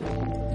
[0.00, 0.47] Thank you.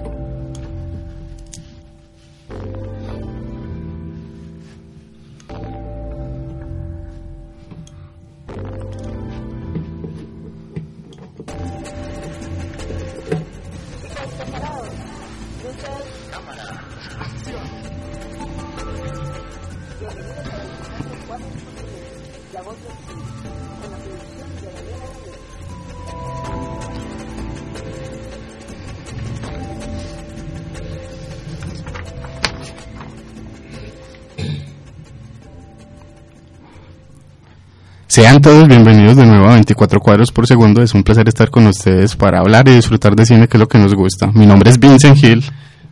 [38.14, 40.80] Sean todos bienvenidos de nuevo a 24 cuadros por segundo.
[40.80, 43.66] Es un placer estar con ustedes para hablar y disfrutar de cine, que es lo
[43.66, 44.30] que nos gusta.
[44.32, 45.42] Mi nombre es Vincent Hill.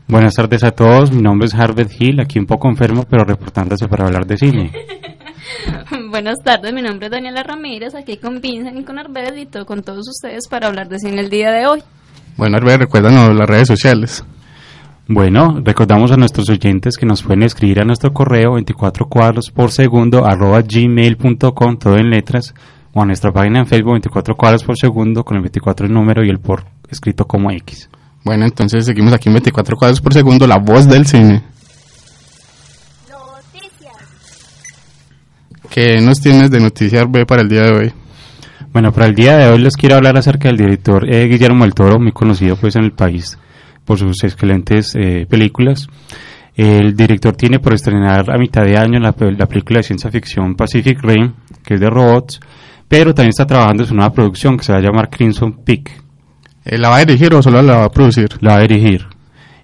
[0.07, 3.89] Buenas tardes a todos, mi nombre es Harvard Hill, aquí un poco enfermo, pero reportándose
[3.89, 4.71] para hablar de cine.
[6.11, 9.67] Buenas tardes, mi nombre es Daniela Ramírez, aquí con Vincent y con Arbed y todo,
[9.67, 11.83] con todos ustedes para hablar de cine el día de hoy.
[12.37, 14.25] Bueno, Arbed, recuérdanos las redes sociales.
[15.09, 19.73] Bueno, recordamos a nuestros oyentes que nos pueden escribir a nuestro correo 24 cuadros por
[19.73, 22.55] segundo arroba gmail.com, todo en letras,
[22.93, 26.25] o a nuestra página en Facebook 24 cuadros por segundo con el 24 el número
[26.25, 27.91] y el por escrito como X.
[28.25, 31.43] Bueno, entonces seguimos aquí en 24 cuadros por segundo, la voz del cine.
[33.11, 33.97] Noticias.
[35.69, 37.93] ¿Qué nos tienes de noticias B para el día de hoy?
[38.73, 41.75] Bueno, para el día de hoy les quiero hablar acerca del director eh, Guillermo del
[41.75, 43.37] Toro, muy conocido pues en el país
[43.93, 45.87] por sus excelentes eh, películas.
[46.55, 50.55] El director tiene por estrenar a mitad de año la, la, película de ciencia ficción
[50.55, 52.41] Pacific Rim, que es de robots,
[52.89, 55.91] pero también está trabajando en su nueva producción que se va a llamar Crimson Peak.
[56.65, 58.29] Eh, ¿La va a dirigir o solo la va a producir?
[58.41, 59.07] La va a dirigir.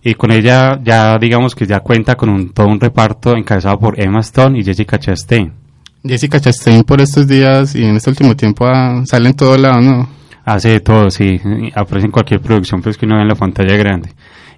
[0.03, 3.99] Y con ella ya digamos que ya cuenta con un, todo un reparto encabezado por
[3.99, 5.55] Emma Stone y Jessica Chastain.
[6.05, 9.81] Jessica Chastain por estos días y en este último tiempo ah, sale en todo lado,
[9.81, 10.18] ¿no?
[10.49, 11.39] Hace de todo, sí.
[11.75, 14.09] Aparece en cualquier producción pues, que uno ve en la pantalla grande.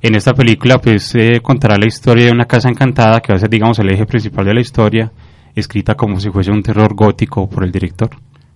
[0.00, 3.40] En esta película pues eh, contará la historia de una casa encantada que va a
[3.40, 5.10] ser digamos el eje principal de la historia,
[5.54, 8.08] escrita como si fuese un terror gótico por el director.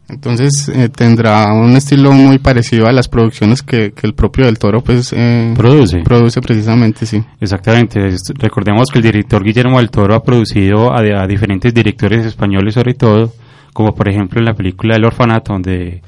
[0.09, 4.59] Entonces eh, tendrá un estilo muy parecido a las producciones que, que el propio del
[4.59, 6.03] Toro pues eh, produce.
[6.03, 7.21] Produce precisamente, sí.
[7.41, 7.99] Exactamente.
[8.39, 12.95] Recordemos que el director Guillermo del Toro ha producido a, a diferentes directores españoles sobre
[12.95, 13.33] todo,
[13.73, 16.01] como por ejemplo en la película El Orfanato, donde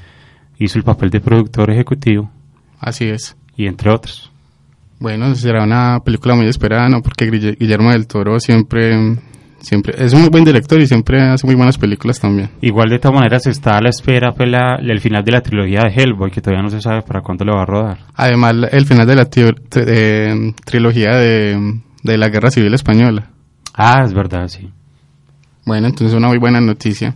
[0.59, 2.29] hizo el papel de productor ejecutivo.
[2.79, 3.35] Así es.
[3.55, 4.31] Y entre otros.
[4.99, 7.01] Bueno, será una película muy esperada, ¿no?
[7.01, 9.17] Porque Guillermo del Toro siempre,
[9.59, 12.49] siempre es un muy buen director y siempre hace muy buenas películas también.
[12.61, 15.81] Igual de todas maneras está a la espera pues, la, el final de la trilogía
[15.81, 17.99] de Hellboy, que todavía no se sabe para cuándo lo va a rodar.
[18.15, 19.27] Además, el final de la
[19.75, 23.29] eh, trilogía de, de la Guerra Civil Española.
[23.75, 24.71] Ah, es verdad, sí.
[25.63, 27.13] Bueno, entonces una muy buena noticia.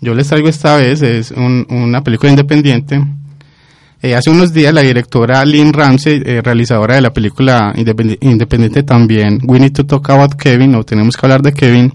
[0.00, 3.00] Yo les traigo esta vez es un, una película independiente.
[4.02, 8.82] Eh, hace unos días la directora Lynn Ramsey, eh, realizadora de la película independiente, independiente
[8.82, 11.92] también, We Need to Talk About Kevin, o Tenemos que hablar de Kevin,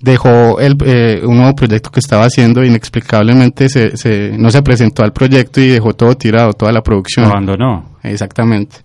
[0.00, 5.02] dejó el, eh, un nuevo proyecto que estaba haciendo, inexplicablemente se, se, no se presentó
[5.02, 7.26] al proyecto y dejó todo tirado, toda la producción.
[7.26, 7.96] Abandonó.
[8.04, 8.76] Exactamente.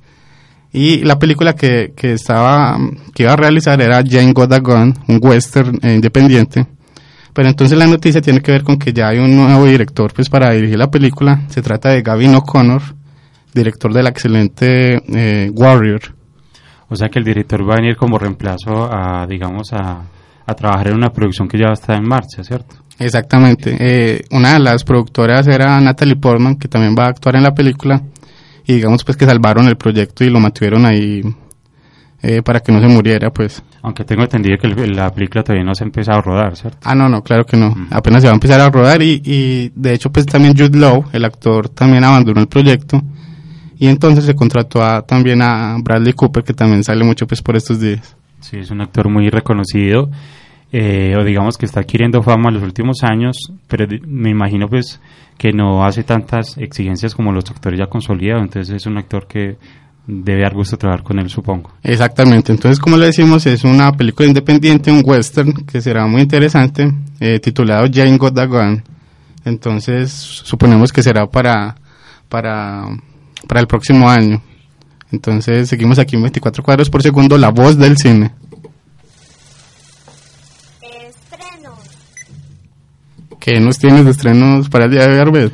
[0.71, 2.75] Y la película que, que, estaba,
[3.13, 6.65] que iba a realizar era Jane Got a Gun, un western independiente.
[7.33, 10.29] Pero entonces la noticia tiene que ver con que ya hay un nuevo director pues
[10.29, 11.41] para dirigir la película.
[11.47, 12.81] Se trata de Gavin O'Connor,
[13.53, 16.01] director de la excelente eh, Warrior.
[16.89, 20.03] O sea que el director va a venir como reemplazo a, digamos, a,
[20.45, 22.75] a trabajar en una producción que ya está en marcha, ¿cierto?
[22.99, 23.75] Exactamente.
[23.79, 27.53] Eh, una de las productoras era Natalie Portman, que también va a actuar en la
[27.53, 28.01] película.
[28.65, 31.21] Y digamos pues que salvaron el proyecto y lo mantuvieron ahí
[32.23, 33.61] eh, para que no se muriera, pues.
[33.81, 36.77] Aunque tengo entendido que la película todavía no se ha empezado a rodar, ¿cierto?
[36.81, 37.71] Ah, no, no, claro que no.
[37.71, 37.87] Mm.
[37.91, 41.03] Apenas se va a empezar a rodar y, y de hecho pues también Jude Law,
[41.11, 43.01] el actor, también abandonó el proyecto
[43.77, 47.57] y entonces se contrató a, también a Bradley Cooper, que también sale mucho pues por
[47.57, 48.15] estos días.
[48.39, 50.09] Sí, es un actor muy reconocido,
[50.71, 53.37] eh, o digamos que está adquiriendo fama en los últimos años,
[53.67, 55.01] pero me imagino pues
[55.37, 59.57] que no hace tantas exigencias como los actores ya consolidados, entonces es un actor que
[60.05, 61.71] debe dar gusto trabajar con él, supongo.
[61.83, 66.91] Exactamente, entonces como le decimos, es una película independiente, un western, que será muy interesante,
[67.19, 68.83] eh, titulado Jane Got a Gun.
[69.45, 71.75] Entonces, suponemos que será para,
[72.29, 72.85] para,
[73.47, 74.41] para el próximo año.
[75.11, 78.31] Entonces, seguimos aquí en 24 cuadros por segundo, la voz del cine.
[80.81, 81.79] Estrenos.
[83.39, 85.51] ¿Qué nos tienes de estrenos para el día de hoy?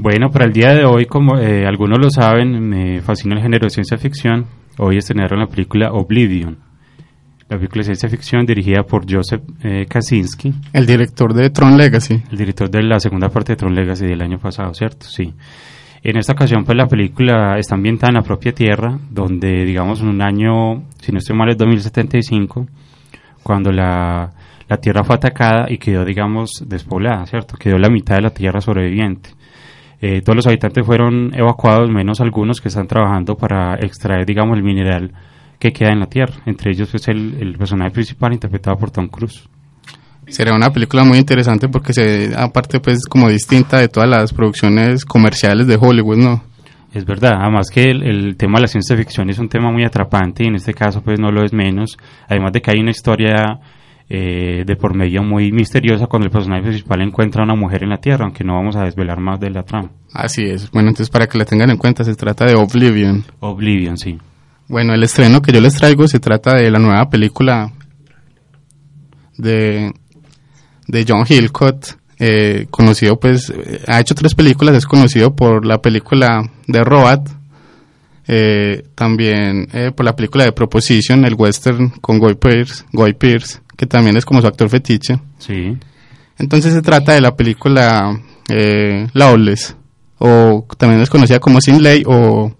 [0.00, 3.66] Bueno, para el día de hoy, como eh, algunos lo saben, me fascina el género
[3.66, 4.46] de ciencia ficción.
[4.78, 6.56] Hoy estrenaron la película Oblivion.
[7.48, 12.22] La película de ciencia ficción dirigida por Joseph eh, Kaczynski, El director de Tron Legacy.
[12.30, 15.04] el director de la segunda parte de Tron Legacy del año pasado, ¿cierto?
[15.06, 15.34] Sí.
[16.04, 20.10] En esta ocasión, pues la película está ambientada en la propia Tierra, donde, digamos, en
[20.10, 22.68] un año, si no estoy mal, es 2075,
[23.42, 24.32] cuando la,
[24.68, 27.56] la Tierra fue atacada y quedó, digamos, despoblada, ¿cierto?
[27.56, 29.30] Quedó la mitad de la Tierra sobreviviente.
[30.00, 34.62] Eh, todos los habitantes fueron evacuados, menos algunos que están trabajando para extraer, digamos, el
[34.62, 35.12] mineral
[35.58, 36.34] que queda en la Tierra.
[36.46, 39.48] Entre ellos, pues, el, el personaje principal interpretado por Tom Cruise.
[40.28, 45.04] Será una película muy interesante porque se, aparte, pues, como distinta de todas las producciones
[45.04, 46.42] comerciales de Hollywood, ¿no?
[46.92, 49.84] Es verdad, además que el, el tema de la ciencia ficción es un tema muy
[49.84, 51.98] atrapante y en este caso pues no lo es menos,
[52.28, 53.60] además de que hay una historia
[54.10, 57.90] eh, de por medio muy misteriosa cuando el personaje principal encuentra a una mujer en
[57.90, 59.90] la Tierra, aunque no vamos a desvelar más de la trama.
[60.12, 60.70] Así es.
[60.70, 63.24] Bueno, entonces, para que la tengan en cuenta, se trata de Oblivion.
[63.40, 64.18] Oblivion, sí.
[64.68, 67.72] Bueno, el estreno que yo les traigo se trata de la nueva película
[69.36, 69.92] de,
[70.86, 75.78] de John Hillcott, eh, conocido pues, eh, ha hecho tres películas, es conocido por la
[75.78, 77.30] película de Robot,
[78.26, 83.60] eh, también eh, por la película de Proposition, el western con Guy Pearce, Guy Pearce,
[83.78, 85.20] que también es como su actor fetiche.
[85.38, 85.76] Sí,
[86.36, 89.76] Entonces se trata de la película eh, Lawless,
[90.18, 92.52] o también es conocida como Sin Ley o,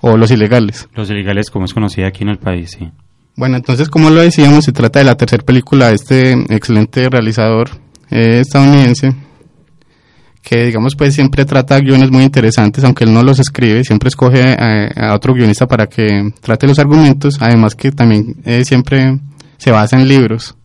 [0.00, 0.88] o Los Ilegales.
[0.94, 2.88] Los ilegales como es conocida aquí en el país, sí.
[3.34, 7.70] Bueno, entonces, como lo decíamos, se trata de la tercera película de este excelente realizador
[8.10, 9.12] eh, estadounidense,
[10.42, 14.52] que digamos pues siempre trata guiones muy interesantes, aunque él no los escribe, siempre escoge
[14.52, 19.18] a, a otro guionista para que trate los argumentos, además que también eh, siempre
[19.62, 20.56] se basa en libros.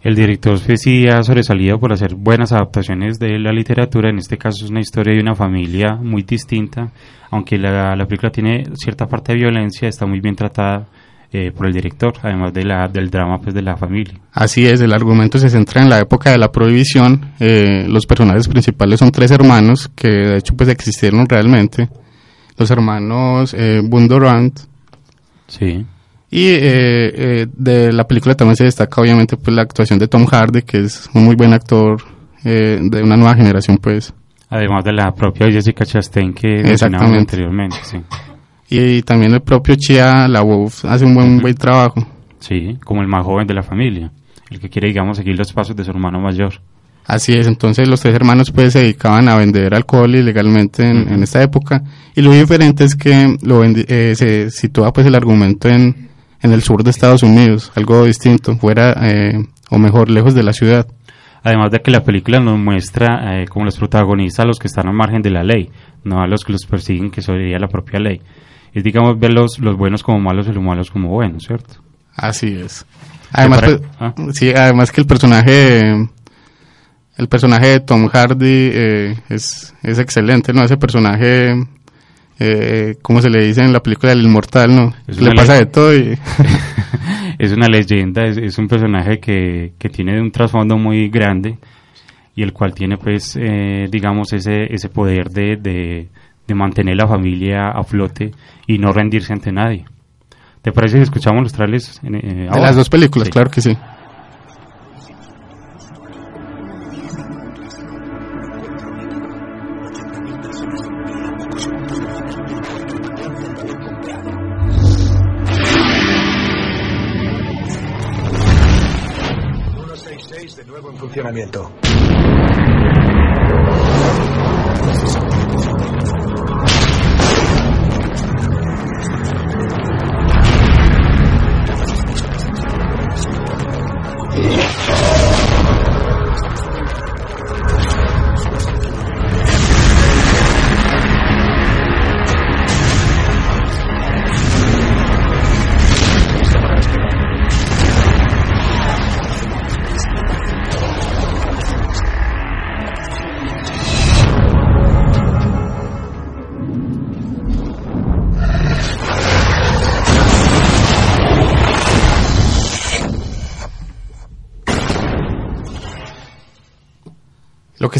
[0.00, 4.64] El director sí ha sobresalido por hacer buenas adaptaciones de la literatura, en este caso
[4.64, 6.92] es una historia de una familia muy distinta,
[7.32, 10.86] aunque la, la película tiene cierta parte de violencia, está muy bien tratada
[11.32, 14.14] eh, por el director, además de la, del drama pues de la familia.
[14.30, 17.32] Así es, el argumento se centra en la época de la prohibición.
[17.40, 21.88] eh, los personajes principales son tres hermanos que de hecho pues existieron realmente.
[22.56, 24.60] Los hermanos eh, Bundorant.
[25.48, 25.84] Sí.
[26.34, 30.26] Y eh, eh, de la película también se destaca obviamente pues la actuación de Tom
[30.26, 32.02] Hardy, que es un muy buen actor
[32.44, 34.12] eh, de una nueva generación pues.
[34.50, 37.18] Además de la propia Jessica Chastain que Exactamente.
[37.20, 37.98] anteriormente, sí.
[38.68, 42.04] Y, también el propio Chia LaBeouf hace un buen, buen trabajo.
[42.40, 44.10] Sí, como el más joven de la familia,
[44.50, 46.54] el que quiere, digamos, seguir los pasos de su hermano mayor.
[47.06, 51.22] Así es, entonces los tres hermanos pues se dedicaban a vender alcohol ilegalmente en, en
[51.22, 51.84] esta época
[52.16, 56.13] y lo diferente es que lo eh, se sitúa pues el argumento en,
[56.44, 60.52] en el sur de Estados Unidos, algo distinto, fuera eh, o mejor lejos de la
[60.52, 60.86] ciudad.
[61.42, 64.86] Además de que la película nos muestra eh, como los protagonistas a los que están
[64.86, 65.70] al margen de la ley,
[66.04, 68.20] no a los que los persiguen, que sería la propia ley.
[68.74, 71.76] Es, digamos, ver los, los buenos como malos y los malos como buenos, ¿cierto?
[72.14, 72.84] Así es.
[73.32, 74.14] Además, pues, ah.
[74.32, 76.08] sí, además que el personaje,
[77.16, 80.62] el personaje de Tom Hardy eh, es, es excelente, ¿no?
[80.62, 81.54] Ese personaje,
[82.38, 84.92] eh, ¿cómo se le dice en la película del Inmortal, no?
[85.06, 86.18] Es le pasa de todo y...
[87.38, 91.58] es una leyenda, es, es un personaje que, que tiene un trasfondo muy grande
[92.36, 96.08] y el cual tiene, pues, eh, digamos, ese, ese poder de, de,
[96.46, 98.32] de mantener la familia a flote
[98.66, 99.84] y no rendirse ante nadie.
[100.62, 102.00] ¿Te parece que escuchamos los trailers?
[102.02, 103.32] en- eh, De las dos películas, Sí.
[103.32, 103.76] claro que sí.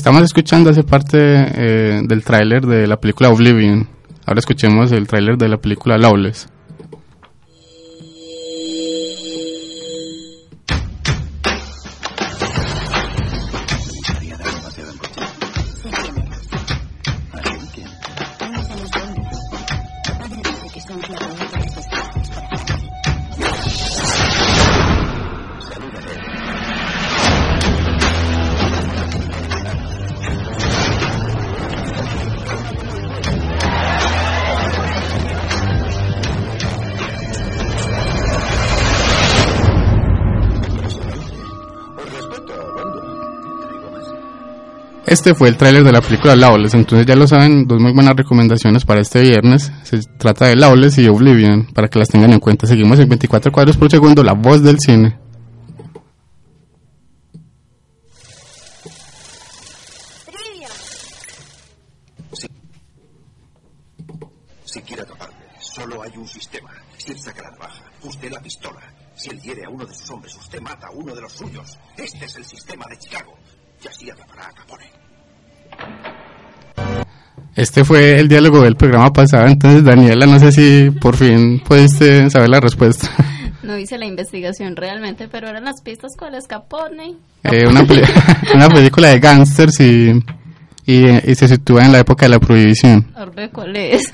[0.05, 3.89] Estamos escuchando hace parte eh, del tráiler de la película Oblivion.
[4.27, 6.47] Ahora escuchemos el tráiler de la película Lawless.
[45.15, 48.17] Este fue el tráiler de la película Lawless, entonces ya lo saben, dos muy buenas
[48.17, 49.71] recomendaciones para este viernes.
[49.85, 52.67] Se trata de Lawless y Oblivion, para que las tengan en cuenta.
[52.67, 55.17] Seguimos en 24 cuadros por segundo, la voz del cine.
[64.65, 65.05] Si quiere
[65.61, 66.73] solo hay un sistema.
[66.99, 68.81] Si él saca la navaja, usted la pistola.
[69.15, 71.79] Si él hiere a uno de sus hombres, usted mata a uno de los suyos.
[71.97, 73.39] Este es el sistema de Chicago.
[73.81, 75.04] Y así atrapará a Capone.
[77.57, 82.29] Este fue el diálogo del programa pasado, entonces Daniela, no sé si por fin pudiste
[82.31, 83.09] saber la respuesta.
[83.65, 87.15] No hice la investigación realmente, pero eran las pistas cuáles Capone.
[87.45, 88.03] Eh, una, peli-
[88.55, 90.23] una película de gángsters y,
[90.85, 93.11] y, y se sitúa en la época de la prohibición.
[93.17, 94.13] Orbe, ¿cuál es?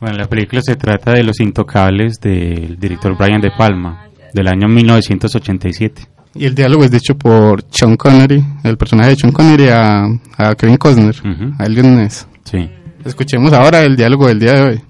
[0.00, 4.66] Bueno, la película se trata de Los Intocables del director Brian De Palma, del año
[4.66, 6.02] 1987.
[6.34, 10.04] Y el diálogo es dicho por Sean Connery, el personaje de Sean Connery a,
[10.38, 11.54] a Kevin Costner, Ujú.
[11.58, 12.26] a Elliot Ness.
[12.44, 12.70] Sí.
[13.04, 14.80] Escuchemos ahora el diálogo del día de hoy.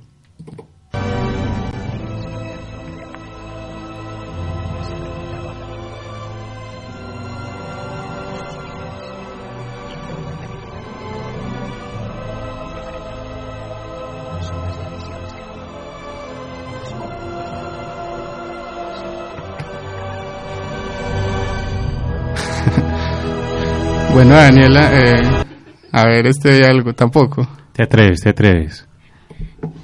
[24.45, 25.45] Daniela, eh,
[25.93, 27.47] a ver este diálogo tampoco.
[27.73, 28.87] Te atreves, te atreves.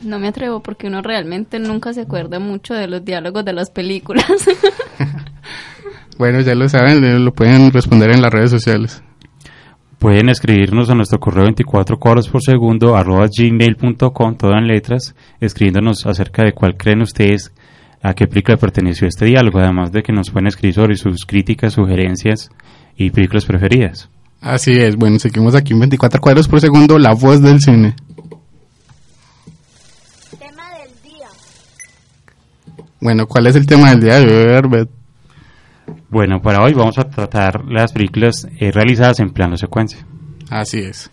[0.03, 3.71] No me atrevo porque uno realmente nunca se acuerda mucho de los diálogos de las
[3.71, 4.27] películas.
[6.19, 9.05] Bueno, ya lo saben, le- lo pueden responder en las redes sociales.
[10.01, 16.07] Pueden escribirnos a nuestro correo 24 cuadros por segundo arroba gmail.com, todo en letras, escribiéndonos
[16.07, 17.53] acerca de cuál creen ustedes
[18.03, 21.75] a qué película perteneció este diálogo, además de que nos pueden escribir sobre sus críticas,
[21.75, 22.51] sugerencias
[22.97, 24.11] y películas preferidas.
[24.41, 27.97] Así es, bueno, seguimos aquí en 24 cuadros por segundo, la voz del cine.
[30.39, 31.29] Tema del día.
[33.01, 34.91] Bueno, ¿cuál es el tema del día de hoy, Herbert?
[36.09, 40.07] Bueno, para hoy vamos a tratar las películas eh, realizadas en plano secuencia.
[40.51, 41.11] Así es.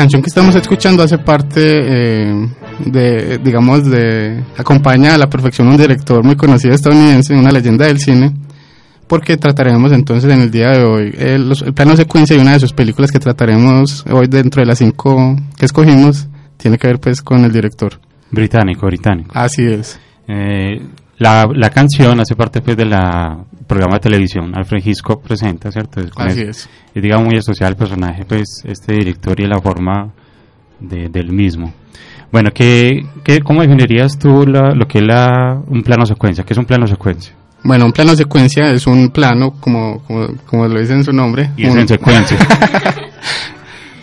[0.00, 2.48] Canción que estamos escuchando hace parte eh,
[2.86, 7.98] de, digamos, de, acompaña a la perfección un director muy conocido estadounidense, una leyenda del
[7.98, 8.32] cine,
[9.06, 12.52] porque trataremos entonces en el día de hoy eh, los- el plano secuencia de una
[12.54, 16.98] de sus películas que trataremos hoy dentro de las cinco que escogimos, tiene que ver
[16.98, 18.00] pues con el director.
[18.30, 19.30] Británico, británico.
[19.34, 20.00] Así es.
[20.28, 20.80] Eh,
[21.20, 22.90] la, la canción hace parte pues del
[23.66, 26.00] programa de televisión Alfred Hitchcock presenta, ¿cierto?
[26.00, 26.68] Es, Así es- es.
[26.94, 30.10] es, digamos muy asociado al personaje, pues este director y la forma
[30.80, 31.72] de- del mismo.
[32.32, 36.44] Bueno, ¿qué, qué, ¿cómo definirías tú la- lo que es la, un plano secuencia?
[36.44, 37.32] ¿Qué es un plano secuencia?
[37.62, 41.50] Bueno, un plano secuencia es un plano, como, como, como lo dice en su nombre.
[41.56, 42.38] Y es un- en secuencia.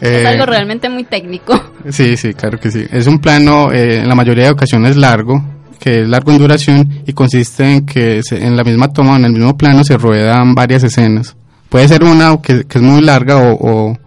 [0.01, 1.59] eh, es algo realmente muy técnico.
[1.89, 2.86] Sí, sí, claro que sí.
[2.91, 5.43] Es un plano eh, en la mayoría de ocasiones largo,
[5.79, 9.25] que es largo en duración y consiste en que se- en la misma toma, en
[9.25, 11.36] el mismo plano, se ruedan varias escenas.
[11.69, 13.98] Puede ser una que, es muy larga o, o,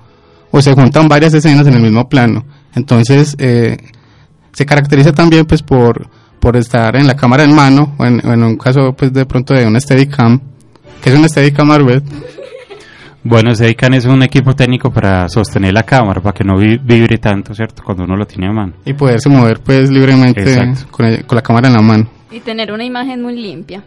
[0.51, 2.45] o se juntan varias escenas en el mismo plano.
[2.75, 3.77] Entonces, eh,
[4.53, 6.09] se caracteriza también pues por,
[6.41, 9.27] por estar en la cámara en mano o en, o en un caso pues de
[9.27, 10.41] pronto de una Steadicam.
[11.03, 12.03] que es una Steadicam, Arbet?
[13.23, 16.79] Bueno, se dedican es un equipo técnico para sostener la cámara, para que no vi-
[16.79, 17.83] vibre tanto, ¿cierto?
[17.85, 18.73] Cuando uno lo tiene a mano.
[18.85, 20.43] Y poderse mover pues libremente
[20.91, 22.09] con, el- con la cámara en la mano.
[22.31, 23.83] Y tener una imagen muy limpia.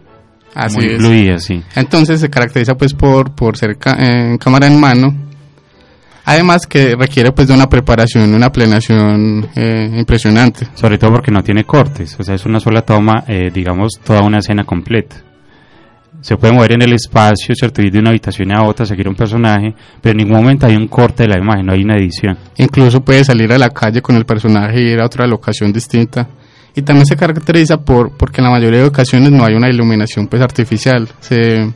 [0.53, 0.97] Así Muy es.
[0.99, 1.63] fluida, sí.
[1.75, 5.15] Entonces se caracteriza pues por, por ser ca- en cámara en mano.
[6.25, 10.67] Además que requiere pues de una preparación, una planeación eh, impresionante.
[10.75, 14.21] Sobre todo porque no tiene cortes, o sea, es una sola toma, eh, digamos, toda
[14.21, 15.15] una escena completa.
[16.23, 17.81] Se puede mover en el espacio, ¿cierto?
[17.81, 20.87] Ir de una habitación a otra, seguir un personaje, pero en ningún momento hay un
[20.87, 22.37] corte de la imagen, no hay una edición.
[22.55, 26.29] Incluso puede salir a la calle con el personaje y ir a otra locación distinta.
[26.73, 30.27] Y también se caracteriza por porque en la mayoría de ocasiones no hay una iluminación
[30.27, 31.09] pues artificial.
[31.19, 31.73] Se,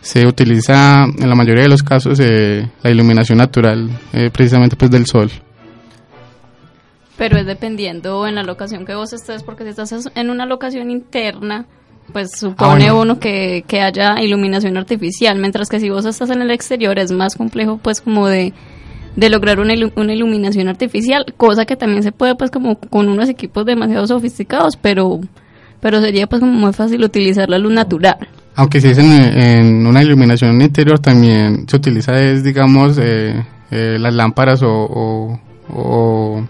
[0.00, 4.90] se utiliza en la mayoría de los casos eh, la iluminación natural eh, precisamente pues
[4.90, 5.30] del sol.
[7.16, 10.90] Pero es dependiendo en la locación que vos estés, porque si estás en una locación
[10.90, 11.66] interna,
[12.12, 13.00] pues supone bueno.
[13.00, 17.10] uno que, que haya iluminación artificial, mientras que si vos estás en el exterior es
[17.10, 18.52] más complejo pues como de,
[19.16, 23.08] de lograr una, ilu- una iluminación artificial, cosa que también se puede pues como con
[23.08, 25.20] unos equipos demasiado sofisticados, pero,
[25.80, 28.16] pero sería pues como muy fácil utilizar la luz natural.
[28.56, 33.96] Aunque si es en, en una iluminación interior también se utiliza es digamos eh, eh,
[33.98, 35.40] las lámparas o, o,
[35.72, 36.44] o-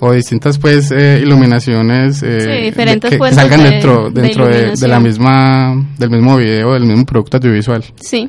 [0.00, 4.72] o distintas pues eh, iluminaciones eh, Sí, diferentes que, salgan de- dentro de dentro de,
[4.76, 7.82] de la misma del mismo video del mismo producto audiovisual.
[7.96, 8.28] Sí,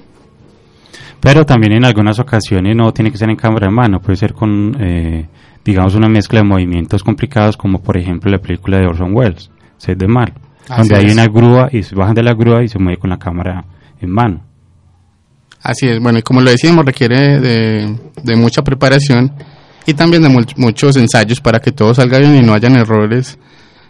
[1.20, 4.34] Pero también en algunas ocasiones no tiene que ser en cámara en mano, puede ser
[4.34, 5.28] con, eh,
[5.66, 9.98] digamos, una mezcla de movimientos complicados, como por ejemplo la película de Orson Welles, Sed
[9.98, 10.34] de Mar,
[10.70, 13.10] Así donde hay una grúa y se bajan de la grúa y se mueve con
[13.10, 13.66] la cámara
[14.00, 14.42] en mano.
[15.62, 19.34] Así es, bueno, y como lo decíamos, requiere de, de mucha preparación
[19.88, 23.39] y también de muchos ensayos para que todo salga bien y no hayan errores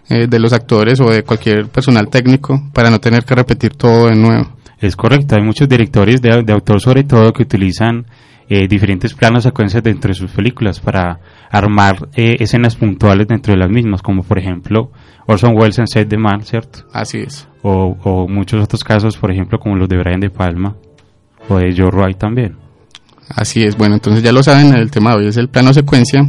[0.09, 4.07] eh, de los actores o de cualquier personal técnico para no tener que repetir todo
[4.07, 4.47] de nuevo.
[4.79, 8.05] Es correcto, hay muchos directores de, de autor sobre todo que utilizan
[8.47, 13.59] eh, diferentes planos secuencias dentro de sus películas para armar eh, escenas puntuales dentro de
[13.59, 14.91] las mismas, como por ejemplo
[15.25, 16.85] Orson Welles en Set de Man, ¿cierto?
[16.93, 17.47] Así es.
[17.63, 20.75] O, o muchos otros casos, por ejemplo, como los de Brian De Palma
[21.49, 22.66] o de Joe Wright también.
[23.35, 26.21] Así es, bueno, entonces ya lo saben, el tema de hoy es el plano secuencia,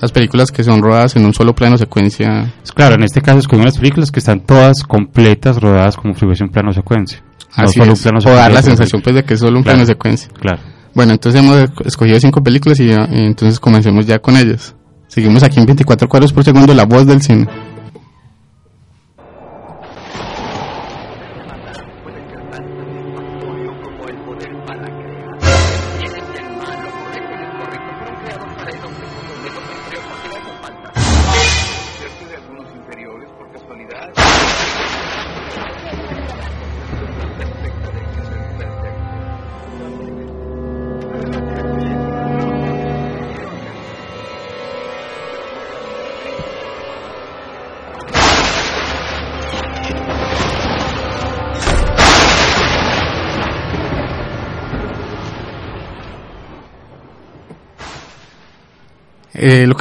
[0.00, 2.52] las películas que son rodadas en un solo plano secuencia.
[2.74, 6.44] Claro, en este caso escogimos las películas que están todas completas, rodadas como si fuese
[6.44, 7.22] un plano secuencia.
[7.56, 9.58] No Así solo es, un plano o dar la sensación pues de que es solo
[9.58, 9.76] un Claro.
[9.78, 10.28] plano secuencia.
[10.40, 10.58] Claro.
[10.94, 14.74] Bueno, entonces hemos escogido cinco películas y, ya- y entonces comencemos ya con ellas.
[15.08, 17.46] Seguimos aquí en 24 cuadros por segundo, la voz del cine.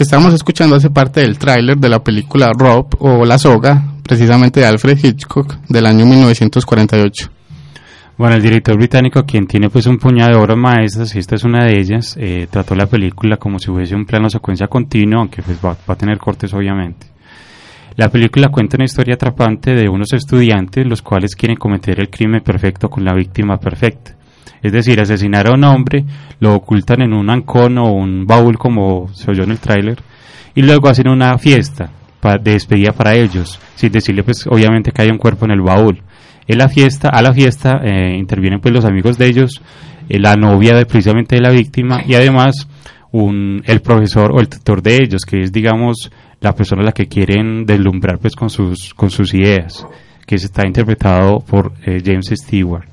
[0.04, 4.60] Que estábamos escuchando hace parte del tráiler de la película Rob o La Soga, precisamente
[4.60, 7.30] de Alfred Hitchcock del año 1948.
[8.18, 11.46] Bueno, el director británico, quien tiene pues un puñado de obras maestras, y esta es
[11.46, 15.42] una de ellas, eh, trató la película como si fuese un plano secuencia continuo, aunque
[15.42, 17.08] pues va a tener cortes obviamente.
[17.96, 22.42] La película cuenta una historia atrapante de unos estudiantes los cuales quieren cometer el crimen
[22.42, 24.18] perfecto con la víctima perfecta.
[24.62, 26.06] Es decir, asesinar a un hombre,
[26.40, 30.00] lo ocultan en un ancón o un baúl como se oyó en el tráiler,
[30.56, 31.92] y luego hacen una fiesta
[32.24, 36.02] de despedida para ellos, sin decirle pues obviamente que hay un cuerpo en el baúl.
[36.48, 39.62] En la fiesta, a la fiesta eh, intervienen pues los amigos de ellos,
[40.08, 42.68] eh, la novia de, precisamente de la víctima y además
[43.12, 46.92] un, el profesor o el tutor de ellos, que es digamos la persona a la
[46.92, 49.86] que quieren deslumbrar pues con sus, con sus ideas,
[50.26, 52.93] que está interpretado por eh, James Stewart.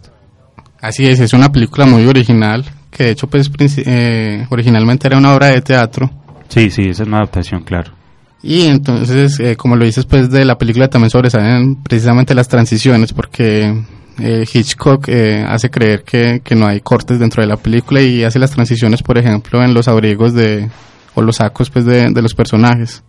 [0.81, 5.35] Así es, es una película muy original, que de hecho pues eh, originalmente era una
[5.35, 6.11] obra de teatro.
[6.49, 7.93] Sí, sí, esa es una adaptación, claro.
[8.43, 13.13] Y entonces, eh, como lo dices, pues de la película también sobresalen precisamente las transiciones,
[13.13, 13.85] porque
[14.19, 18.25] eh, Hitchcock eh, hace creer que, que no hay cortes dentro de la película y
[18.25, 20.71] hace las transiciones, por ejemplo, en los abrigos de,
[21.15, 23.05] o los sacos pues de, de los personajes.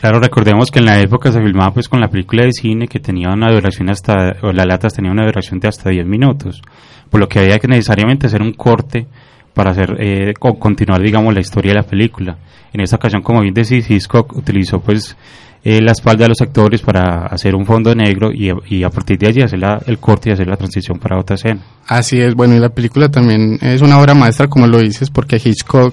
[0.00, 3.00] Claro, recordemos que en la época se filmaba pues con la película de cine que
[3.00, 6.62] tenía una duración hasta, o las latas tenían una duración de hasta 10 minutos,
[7.10, 9.06] por lo que había que necesariamente hacer un corte
[9.52, 12.38] para hacer, eh, co- continuar digamos la historia de la película.
[12.72, 15.16] En esta ocasión, como bien decís, Hitchcock utilizó pues
[15.64, 19.26] eh, la espalda de los actores para hacer un fondo negro y, a partir de
[19.28, 21.60] allí hacer la- el corte y hacer la transición para otra escena.
[21.86, 25.36] Así es, bueno, y la película también es una obra maestra, como lo dices, porque
[25.36, 25.92] Hitchcock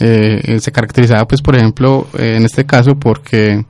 [0.00, 3.64] eh, se caracterizaba, pues, por ejemplo, eh, en este caso, porque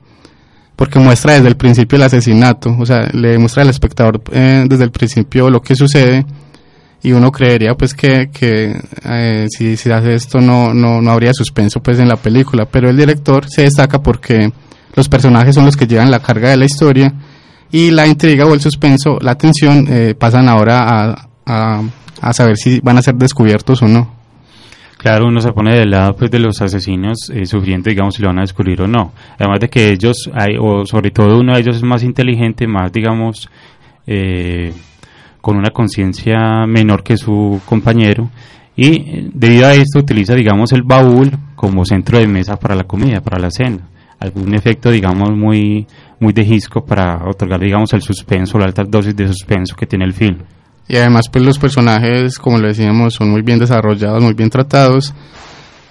[0.75, 4.85] porque muestra desde el principio el asesinato, o sea, le muestra al espectador eh, desde
[4.85, 6.25] el principio lo que sucede
[7.01, 11.33] y uno creería, pues, que, que eh, si, si hace esto no, no, no habría
[11.33, 14.51] suspenso, pues, en la película, pero el director se destaca porque
[14.95, 17.13] los personajes son los que llevan la carga de la historia
[17.71, 21.83] y la intriga o el suspenso, la tensión, eh, pasan ahora a, a,
[22.21, 24.19] a saber si van a ser descubiertos o no.
[24.99, 28.27] Claro, uno se pone del lado pues, de los asesinos eh, sufriendo, digamos, si lo
[28.27, 29.13] van a descubrir o no.
[29.37, 32.91] Además de que ellos, hay, o sobre todo uno de ellos es más inteligente, más,
[32.91, 33.49] digamos,
[34.05, 34.73] eh,
[35.41, 38.29] con una conciencia menor que su compañero.
[38.75, 42.83] Y eh, debido a esto utiliza, digamos, el baúl como centro de mesa para la
[42.83, 43.89] comida, para la cena.
[44.19, 45.87] Algún efecto, digamos, muy,
[46.19, 50.05] muy de Hitchcock para otorgar, digamos, el suspenso, la alta dosis de suspenso que tiene
[50.05, 50.39] el film.
[50.87, 55.13] Y además, pues los personajes, como lo decíamos, son muy bien desarrollados, muy bien tratados.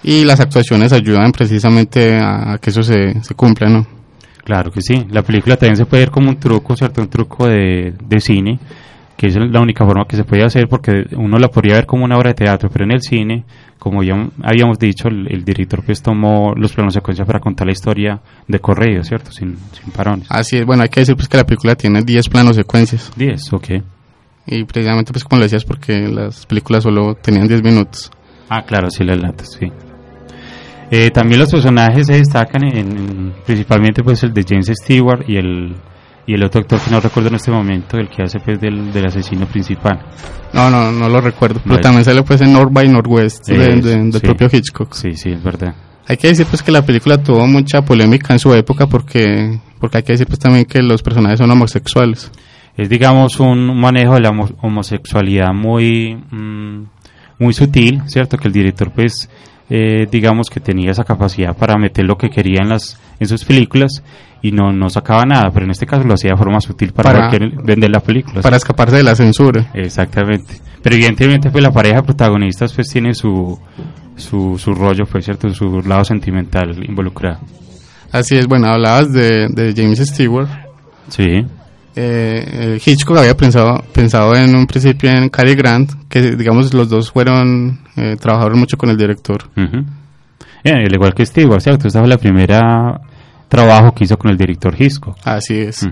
[0.03, 3.87] Y las actuaciones ayudan precisamente a, a que eso se, se cumpla, ¿no?
[4.43, 5.05] Claro que sí.
[5.11, 7.01] La película también se puede ver como un truco, ¿cierto?
[7.01, 8.59] Un truco de, de cine,
[9.19, 12.05] que es la única forma que se puede hacer porque uno la podría ver como
[12.05, 13.43] una obra de teatro, pero en el cine,
[13.77, 17.73] como ya habíamos dicho, el, el director pues tomó los planos secuencia para contar la
[17.73, 19.31] historia de correo, ¿cierto?
[19.33, 20.25] Sin, sin parones.
[20.31, 23.11] Así es, bueno, hay que decir pues que la película tiene 10 planos secuencias.
[23.17, 23.67] 10, ok.
[24.47, 28.09] Y precisamente, pues como lo decías, porque las películas solo tenían 10 minutos.
[28.49, 29.67] Ah, claro, sí, las latas, sí.
[30.91, 35.35] Eh, también los personajes se destacan en, en- principalmente pues el de James Stewart y
[35.35, 35.75] el
[36.29, 38.91] y el otro actor que no recuerdo en este momento, el que hace pues del,
[38.93, 39.99] del asesino principal.
[40.53, 41.81] No, no, no lo recuerdo, pero Vale.
[41.83, 44.19] también sale pues en North by Northwest de- de- del sí.
[44.19, 44.93] propio Hitchcock.
[44.93, 45.73] Sí, sí, es verdad.
[46.07, 49.97] Hay que decir pues que la película tuvo mucha polémica en su época porque porque
[49.97, 52.31] hay que decir pues también que los personajes son homosexuales.
[52.77, 56.83] Es digamos un manejo de la homo- homosexualidad muy mm,
[57.39, 58.37] muy sutil, ¿cierto?
[58.37, 59.29] Que el director pues
[59.69, 63.45] eh, digamos que tenía esa capacidad para meter lo que quería en las en sus
[63.45, 64.03] películas
[64.41, 67.11] y no no sacaba nada, pero en este caso lo hacía de forma sutil para,
[67.11, 68.41] Para- cualquier- vender la película.
[68.41, 68.61] Para ¿sí?
[68.63, 69.69] escaparse de la censura.
[69.73, 70.61] Exactamente.
[70.81, 73.59] Pero evidentemente pues la pareja de protagonistas pues tiene su
[74.15, 77.39] su, su rollo, pues cierto, su lado sentimental involucrado.
[78.11, 80.49] Así es, bueno, hablabas de, de James Stewart.
[81.09, 81.23] Sí.
[81.23, 81.45] Eh,
[81.95, 87.11] eh, Hitchcock había pensado, pensado en un principio en Cary Grant, que digamos los dos
[87.11, 89.49] fueron, eh, trabajaron mucho con el director.
[90.63, 91.87] Eh, al igual que Stewart, ¿cierto?
[91.87, 92.99] Esta fue la primera
[93.49, 95.17] trabajo que hizo con el director Hitchcock.
[95.25, 95.85] Así es.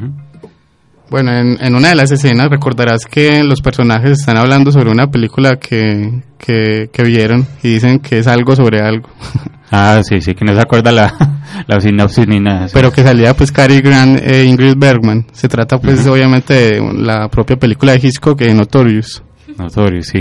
[1.09, 5.07] Bueno, en, en una de las escenas recordarás que los personajes están hablando sobre una
[5.07, 9.09] película que, que, que vieron y dicen que es algo sobre algo.
[9.69, 11.13] Ah, sí, sí, que no se acuerda la,
[11.67, 12.67] la sinopsis ni nada.
[12.71, 15.25] Pero que salía pues Cary Grant e Ingrid Bergman.
[15.33, 19.21] Se trata pues obviamente de la propia película de Hitchcock, eh, Notorious.
[19.57, 20.19] Notorio, sí.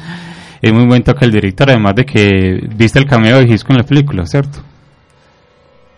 [0.62, 3.76] es muy buen toque el director, además de que viste el cameo de Hitchcock en
[3.78, 4.60] la película, ¿cierto?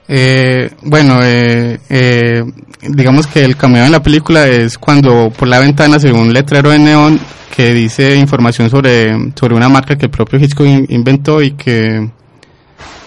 [0.08, 2.42] Eh, bueno, eh, eh,
[2.82, 6.32] digamos que el cameo en la película es cuando por la ventana se ve un
[6.32, 7.20] letrero de neón
[7.54, 12.08] que dice información sobre, sobre una marca que el propio Hitchcock in- inventó y que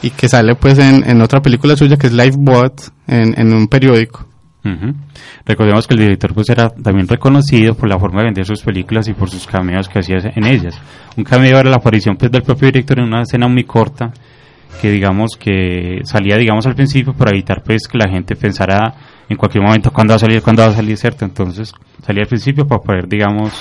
[0.03, 3.67] y que sale pues en, en otra película suya que es Lifebot en, en un
[3.67, 4.27] periódico.
[5.45, 9.07] Recordemos que el director pues era también reconocido por la forma de vender sus películas
[9.07, 10.75] y por sus cameos que hacía en ellas.
[11.17, 14.11] Un cameo era la aparición pues del propio director en una escena muy corta
[14.79, 18.93] que digamos que salía digamos al principio para evitar pues que la gente pensara
[19.29, 21.25] en cualquier momento cuándo va a salir, cuándo va a salir, ¿cierto?
[21.25, 21.73] Entonces
[22.05, 23.51] salía al principio para poder digamos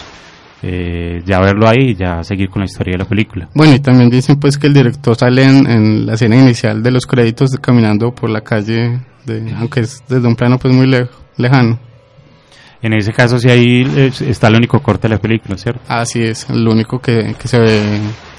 [0.62, 3.48] eh, ya verlo ahí y ya seguir con la historia de la película.
[3.54, 6.90] Bueno, y también dicen pues que el director sale en, en la escena inicial de
[6.90, 10.86] los créditos de- caminando por la calle, de, aunque es desde un plano pues muy
[10.86, 11.78] lejo- lejano.
[12.82, 15.80] En ese caso sí ahí eh, está el único corte de la película, ¿cierto?
[15.88, 17.82] Así es, lo único que, que se ve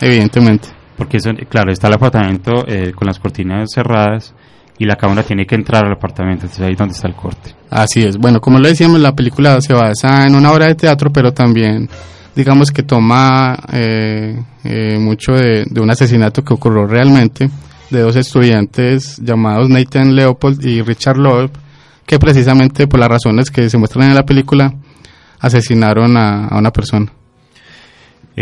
[0.01, 0.67] evidentemente.
[1.01, 4.35] Porque eso, claro, está el apartamento eh, con las cortinas cerradas
[4.77, 7.55] y la cámara tiene que entrar al apartamento, entonces ahí es donde está el corte.
[7.71, 8.17] Así es.
[8.19, 11.89] Bueno, como lo decíamos, la película se basa en una obra de teatro, pero también,
[12.35, 17.49] digamos que toma eh, eh, mucho de, un asesinato que ocurrió realmente
[17.89, 21.49] de dos estudiantes llamados Nathan Leopold y Richard Loeb,
[22.05, 24.71] que precisamente por las razones que se muestran en la película
[25.39, 27.11] asesinaron a una persona.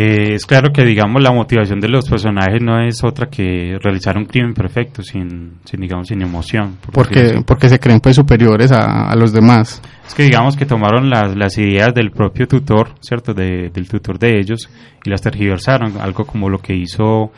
[0.02, 4.18] Eh, es claro que, digamos, la motivación de los personajes no es otra que realizar
[4.18, 6.78] un crimen perfecto, sin, sin digamos, sin emoción.
[6.82, 9.82] por Porque, porque se creen pues superiores a, a los demás.
[10.08, 13.34] Es que, digamos, que tomaron las, las ideas del propio tutor, ¿cierto?
[13.34, 14.70] De- del tutor de ellos
[15.04, 17.32] y las tergiversaron, algo como lo que hizo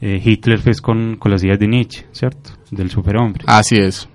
[0.00, 2.52] eh, Hitler pues con, con las ideas de Nietzsche, ¿cierto?
[2.70, 3.44] Del superhombre.
[3.46, 4.08] Así es.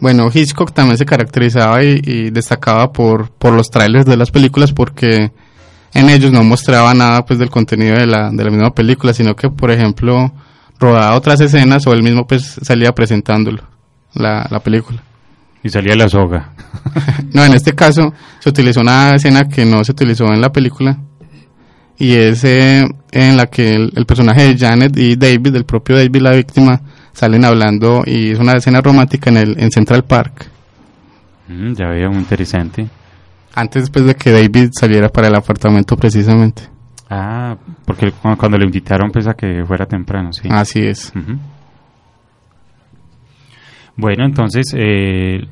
[0.00, 4.72] Bueno, Hitchcock también se caracterizaba y, y destacaba por, por los trailers de las películas
[4.72, 5.30] porque
[5.94, 9.34] en ellos no mostraba nada pues del contenido de la, de la misma película, sino
[9.34, 10.32] que, por ejemplo,
[10.78, 13.62] rodaba otras escenas o él mismo pues salía presentándolo,
[14.14, 15.02] la, la película.
[15.62, 16.50] Y salía la soga.
[17.32, 20.98] No, en este caso se utilizó una escena que no se utilizó en la película
[21.96, 25.96] y es eh, en la que el, el personaje de Janet y David, el propio
[25.96, 26.80] David, la víctima,
[27.12, 30.46] salen hablando y es una escena romántica en el en Central Park.
[31.48, 32.88] Mm, ya veo, muy interesante.
[33.54, 36.62] Antes después de que David saliera para el apartamento precisamente.
[37.08, 40.48] Ah, porque cu- cuando lo invitaron pues a que fuera temprano, sí.
[40.50, 41.12] Así es.
[43.96, 45.46] Bueno, entonces, eh,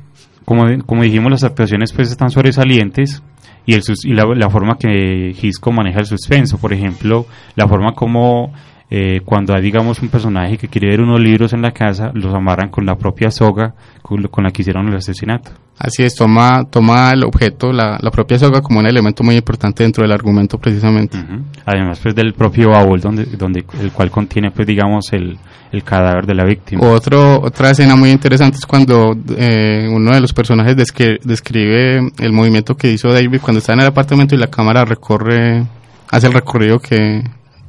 [0.45, 3.21] como, como dijimos, las actuaciones pues están sobresalientes
[3.65, 7.93] y, el y la, la forma que Hitchcock maneja el suspenso, por ejemplo, la forma
[7.93, 8.53] como
[8.91, 12.33] eh, cuando hay, digamos, un personaje que quiere ver unos libros en la casa, los
[12.33, 15.51] amarran con la propia soga con, la que hicieron el asesinato.
[15.77, 19.83] Así es, toma, toma el objeto, la, la propia soga, como un elemento muy importante
[19.83, 21.17] dentro del argumento precisamente.
[21.65, 25.37] Además, pues del propio baúl donde, donde el cual contiene, pues digamos, el,
[25.71, 26.85] el cadáver de la víctima.
[26.85, 32.33] Otro, otra escena muy interesante es cuando eh, uno de los personajes descri- describe el
[32.33, 35.63] movimiento que hizo David cuando está en el apartamento y la cámara recorre,
[36.09, 37.23] hace el recorrido que,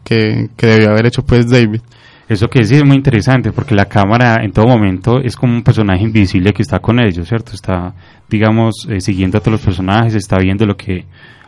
[0.04, 1.80] que, que debió haber hecho pues David.
[2.28, 5.62] Eso que sí es muy interesante porque la cámara en todo momento es como un
[5.64, 7.52] personaje invisible que está con ellos, ¿cierto?
[7.54, 7.92] Está,
[8.28, 11.06] digamos, eh, siguiendo a todos los personajes, está viendo lo que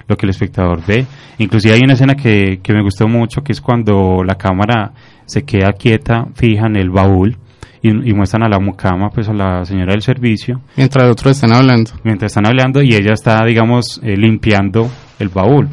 [0.09, 1.07] lo que el espectador ve.
[1.39, 4.93] Inclusive hay una escena que, que me gustó mucho que es cuando la cámara
[5.25, 7.37] se queda quieta, fija en el baúl
[7.81, 11.53] y, y muestran a la mucama, pues a la señora del servicio, Mientras otros están
[11.53, 11.93] hablando.
[12.03, 15.69] mientras están hablando y ella está, digamos, eh, limpiando el baúl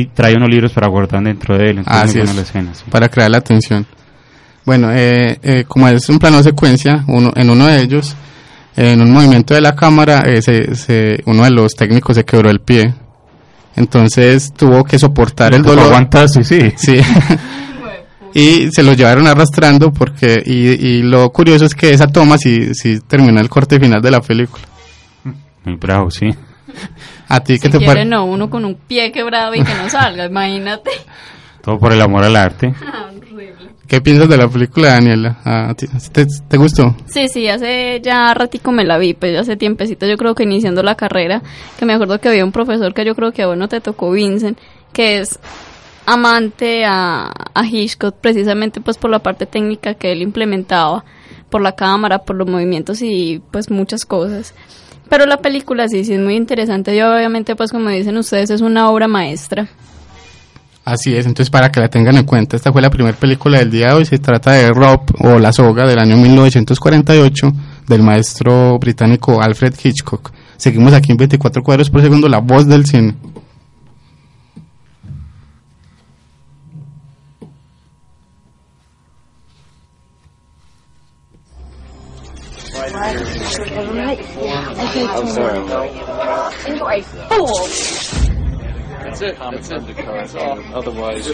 [0.00, 1.78] y trae unos libros para guardar dentro de él.
[1.78, 2.36] Entonces, Así muy buena es.
[2.36, 2.84] la escena, sí.
[2.90, 3.86] para crear la atención.
[4.64, 8.16] Bueno, eh, eh, como es un plano de secuencia, uno, en uno de ellos,
[8.76, 12.50] en un movimiento de la cámara, eh, se- se- uno de los técnicos se quebró
[12.50, 12.94] el pie.
[13.76, 15.92] Entonces tuvo que soportar el dolor.
[16.44, 16.72] sí.
[16.76, 16.96] Sí.
[18.34, 20.52] y se lo llevaron arrastrando porque, y,
[20.86, 24.20] y lo curioso es que esa toma sí, sí terminó el corte final de la
[24.20, 24.64] película.
[25.64, 26.28] Muy bravo, sí.
[27.28, 28.04] ¿A ti qué Si te quiere, parece?
[28.06, 30.90] no, uno con un pie quebrado y que no salga, imagínate.
[31.62, 32.74] Todo por el amor al arte.
[33.28, 33.54] Horrible.
[33.86, 35.38] ¿Qué piensas de la película, Daniela?
[35.44, 36.94] ¿A ti- ¿Te, te gustó?
[37.06, 40.42] Sí, sí, hace ya ratico me la vi, pues ya hace tiempecito, yo creo que
[40.44, 41.42] iniciando la carrera,
[41.78, 44.10] que me acuerdo que había un profesor que yo creo que a bueno te tocó
[44.10, 44.58] Vincent,
[44.92, 45.38] que es
[46.06, 51.04] amante a, a Hitchcock precisamente pues por la parte técnica que él implementaba,
[51.50, 54.54] por la cámara, por los movimientos y pues muchas cosas.
[55.08, 58.60] Pero la película sí, sí es muy interesante y obviamente pues como dicen ustedes es
[58.60, 59.68] una obra maestra.
[60.84, 63.70] Así es, entonces para que la tengan en cuenta, esta fue la primera película del
[63.70, 67.52] día de hoy, se trata de Rob o La Soga del año 1948
[67.88, 70.30] del maestro británico Alfred Hitchcock.
[70.58, 73.14] Seguimos aquí en 24 cuadros por segundo, la voz del cine.
[82.94, 83.26] I'm
[85.26, 85.58] sorry.
[86.68, 87.66] You are a fool.
[89.02, 89.36] That's it.
[89.38, 90.42] That's it.
[90.72, 91.26] Otherwise,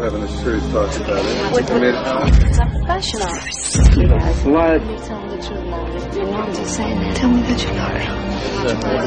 [0.00, 1.70] having a serious talk about it.
[1.70, 1.94] I mean,
[2.46, 3.32] it's a professional.
[3.84, 4.06] That you
[4.48, 4.96] love me.
[4.96, 5.20] That.
[6.14, 6.24] You.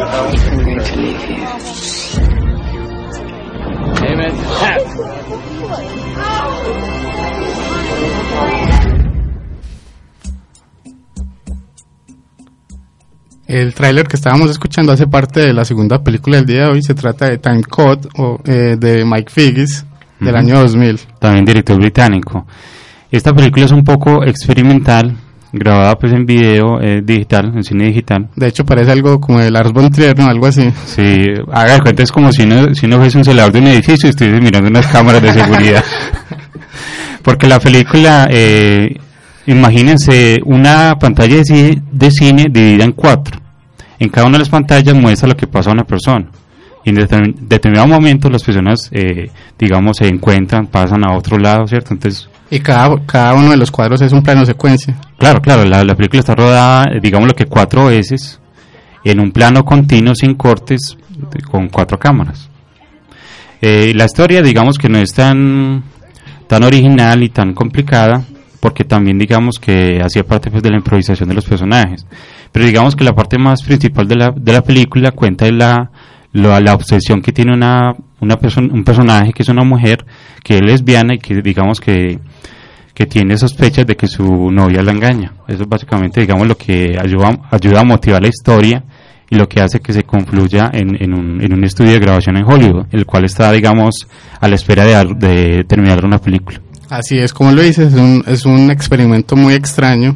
[0.04, 1.22] I'm going to leave.
[8.68, 8.74] Amen.
[13.48, 16.82] El tráiler que estábamos escuchando hace parte de la segunda película del día de hoy,
[16.84, 19.86] se trata de Time Code o, eh, de Mike Figgis
[20.20, 21.00] del año 2000.
[21.18, 22.46] También director británico.
[23.10, 25.16] Esta película es un poco experimental,
[25.54, 28.28] grabada pues en video eh, digital, en cine digital.
[28.36, 30.28] De hecho parece algo como de Lars von Trier, ¿no?
[30.28, 30.70] Algo así.
[30.86, 33.68] Sí, haga de cuenta es como si uno, si uno fuese un celador de un
[33.68, 35.86] edificio y estuviese mirando unas cámaras de seguridad.
[37.24, 38.98] Porque la película, eh,
[39.48, 43.40] imagínense una pantalla de, ci- de cine dividida en cuatro.
[44.00, 46.28] En cada una de las pantallas muestra lo que pasa a una persona.
[46.86, 51.66] Y en determin- determinado momento las personas, eh, digamos, se encuentran, pasan a otro lado,
[51.68, 51.94] ¿cierto?
[51.94, 54.96] Entonces, Y cada, cada uno de los cuadros es un plano secuencia.
[55.18, 58.40] Claro, claro, la, la película está rodada, eh, digamos lo que cuatro veces,
[59.04, 60.98] en un plano continuo sin cortes,
[61.52, 62.50] con cuatro cámaras.
[63.62, 65.84] Eh, la historia, digamos que no es tan,
[66.48, 68.24] tan original y tan complicada,
[68.60, 72.06] porque también digamos que hacía parte pues, de la improvisación de los personajes.
[72.52, 75.92] Pero digamos que la parte más principal de la, de la película cuenta de la,
[76.34, 80.06] la, la obsesión que tiene una, una persona, un personaje que es una mujer,
[80.44, 82.20] que es lesbiana y que digamos que
[82.98, 85.32] que tiene sospechas de que su novia la engaña.
[85.48, 88.84] Eso es básicamente, digamos, lo que ayuda, ayuda a motivar la historia
[89.30, 92.38] y lo que hace que se confluya en, en, un, en un estudio de grabación
[92.38, 94.08] en Hollywood, el cual está, digamos,
[94.42, 96.60] a la espera de, de terminar una película.
[96.90, 100.16] Así es, como lo dices, es un, es un experimento muy extraño.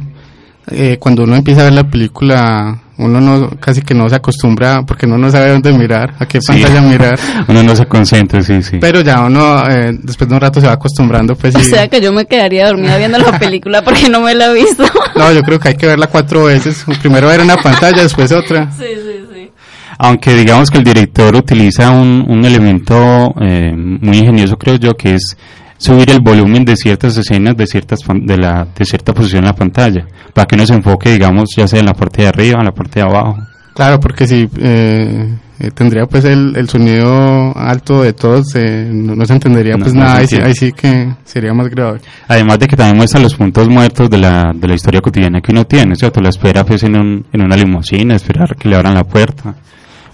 [0.70, 4.82] Eh, cuando uno empieza a ver la película, uno no casi que no se acostumbra
[4.86, 6.46] porque uno no sabe dónde mirar, a qué Sí.
[6.52, 7.18] pantalla mirar.
[7.48, 8.78] uno no se concentra, sí, sí.
[8.80, 12.00] Pero ya uno, eh, después de un rato se va acostumbrando, pues O sea que
[12.00, 14.84] yo me quedaría dormida viendo la película porque no me la he visto.
[15.16, 16.86] No, yo creo que hay que verla cuatro veces.
[17.02, 18.70] Primero ver una pantalla, después otra.
[18.78, 19.50] Sí, sí, sí.
[19.98, 25.16] Aunque digamos que el director utiliza un, un elemento eh, muy ingenioso, creo yo, que
[25.16, 25.36] es
[25.82, 29.54] subir el volumen de ciertas escenas de ciertas de la de cierta posición en la
[29.54, 32.66] pantalla, para que uno se enfoque, digamos, ya sea en la parte de arriba, en
[32.66, 33.36] la parte de abajo.
[33.74, 39.16] Claro, porque si eh, eh, tendría pues el, el sonido alto de todos, eh, no,
[39.16, 42.00] no se entendería No, pues no nada, sí, ahí sí que sería más grave.
[42.28, 45.50] Además de que también muestra los puntos muertos de la, de la historia cotidiana que
[45.50, 46.20] uno tiene, ¿cierto?
[46.20, 49.54] La espera pues en, un, en una limusina, esperar que le abran la puerta.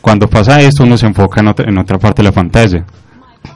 [0.00, 2.86] Cuando pasa esto uno se enfoca en otra, en otra parte de la pantalla.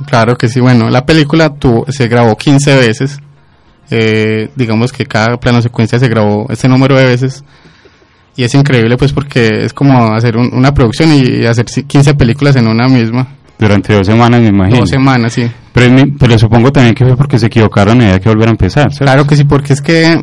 [0.07, 3.19] Claro que sí, bueno, la película tuvo, se grabó 15 veces,
[3.91, 7.45] eh, digamos que cada plano secuencia se grabó ese número de veces,
[8.37, 11.87] y es increíble pues porque es como hacer un- una producción y, y hacer ci-
[11.87, 13.29] 15 películas en una misma,
[13.59, 14.81] Durante dos semanas, me imagino.
[14.81, 15.49] dos semanas, sí.
[15.73, 19.05] Pero, supongo también que fue porque se equivocaron y había que volver a empezar, ¿cierto?
[19.05, 20.21] Claro que sí, porque es que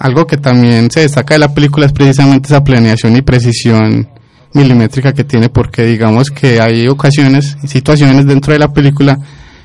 [0.00, 4.08] algo que también se destaca de la película es precisamente esa planeación y precisión
[4.52, 9.18] milimétrica que tiene, porque digamos que hay ocasiones, situaciones dentro de la película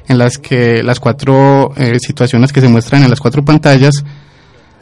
[0.08, 4.04] en las que las cuatro eh, situaciones que se muestran en las cuatro pantallas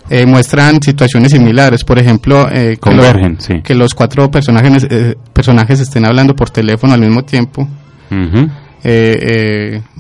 [0.10, 1.84] eh, muestran situaciones similares.
[1.84, 3.74] Por ejemplo, eh, que, sí.
[3.74, 7.68] los cuatro personajes, eh, personajes estén hablando por teléfono al mismo tiempo.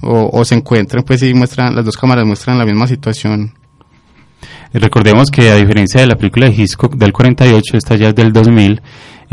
[0.02, 3.54] O, o se encuentran, pues sí, muestran, las dos cámaras muestran la misma situación.
[4.74, 8.34] Recordemos que a diferencia de la película de Hitchcock del 48, esta ya es del
[8.34, 8.82] 2000,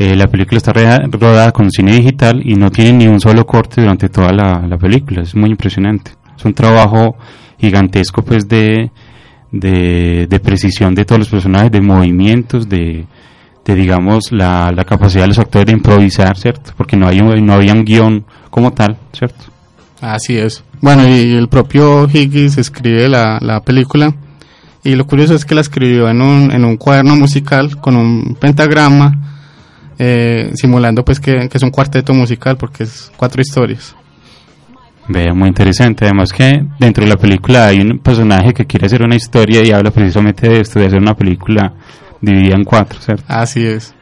[0.02, 3.82] eh, la película está rodada con cine digital y no tiene ni un solo corte
[3.82, 5.20] durante toda la, la película.
[5.22, 6.12] Es muy impresionante.
[6.36, 7.16] Es un trabajo
[7.58, 8.90] gigantesco pues de,
[9.52, 13.04] de, de precisión de todos los personajes, de movimientos, de,
[13.64, 16.72] de digamos la, la capacidad de los actores de improvisar, ¿cierto?
[16.78, 19.44] Porque no, hay un- no había un guion como tal, ¿cierto?
[20.00, 20.64] Así es.
[20.80, 24.14] Bueno, y el propio Higgins escribe la, la película
[24.82, 28.34] y lo curioso es que la escribió en un, en un cuaderno musical con un
[28.40, 29.39] pentagrama
[30.02, 33.94] eh, simulando pues que, que es un cuarteto musical porque es cuatro historias.
[35.08, 36.06] Vea, muy interesante.
[36.06, 39.72] Además que dentro de la película hay un personaje que quiere hacer una historia y
[39.72, 41.74] habla precisamente de esto, de hacer una película
[42.20, 43.24] dividida en cuatro, ¿cierto?
[43.28, 43.94] Así es.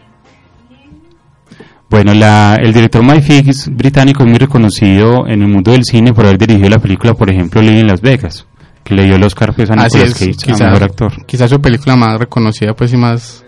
[1.91, 6.13] Bueno, la, el director Mike Higgs, británico, es muy reconocido en el mundo del cine
[6.13, 8.47] por haber dirigido la película, por ejemplo, Living en Las Vegas,
[8.85, 10.13] que le dio el Oscar pues, a Nicolas es.
[10.13, 11.27] Cage, a Quizá, mejor actor.
[11.27, 13.43] quizá su película más reconocida pues y más,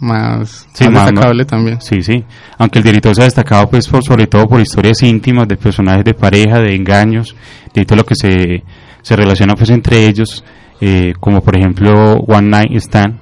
[0.00, 1.80] más, Sí, más más- destacable también.
[1.80, 2.22] Sí, sí.
[2.58, 6.04] Aunque el director se ha destacado, pues, por, sobre todo por historias íntimas de personajes
[6.04, 7.34] de pareja, de engaños,
[7.74, 8.62] de todo lo que se,
[9.02, 10.44] se relaciona, pues, entre ellos,
[10.80, 13.18] eh, como por ejemplo One Night Stand,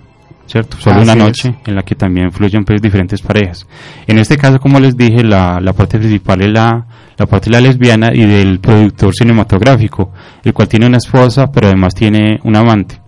[0.47, 0.77] ¿cierto?
[0.79, 1.19] Solo Así una es.
[1.19, 3.67] noche en la que también fluyen, pues, diferentes parejas.
[4.07, 7.53] En este caso, como les dije, la, la parte principal es la, la parte de
[7.53, 12.57] la lesbiana y del productor cinematográfico, el cual tiene una esposa, pero además tiene un
[12.57, 13.01] amante.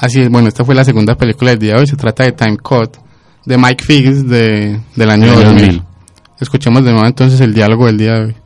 [0.00, 2.30] Así es, bueno, esta fue la segunda película del día de hoy, se trata de
[2.30, 2.92] Time Code,
[3.44, 5.66] de Mike Figgins de, del año Del año 2000.
[5.66, 5.82] 2000.
[6.38, 8.36] Escuchemos de nuevo entonces el diálogo del día de hoy.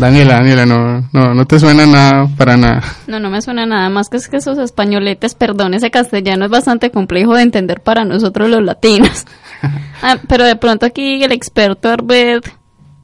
[0.00, 2.82] Daniela, Daniela, no, no, no te suena nada para nada.
[3.06, 6.50] No, no me suena nada más que es que esos españoletes, perdón, ese castellano es
[6.50, 9.26] bastante complejo de entender para nosotros los latinos.
[10.02, 12.40] Ah, pero de pronto aquí el experto Arbed,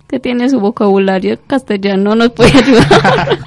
[0.09, 3.41] que tiene su vocabulario castellano, nos puede ayudar.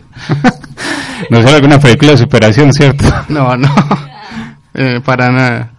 [1.32, 3.06] No es alguna película de superación, ¿cierto?
[3.28, 3.74] No, no,
[4.76, 5.72] eh, para nada.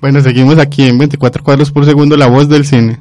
[0.00, 3.00] Bueno, seguimos aquí en 24 cuadros por segundo, la voz del cine.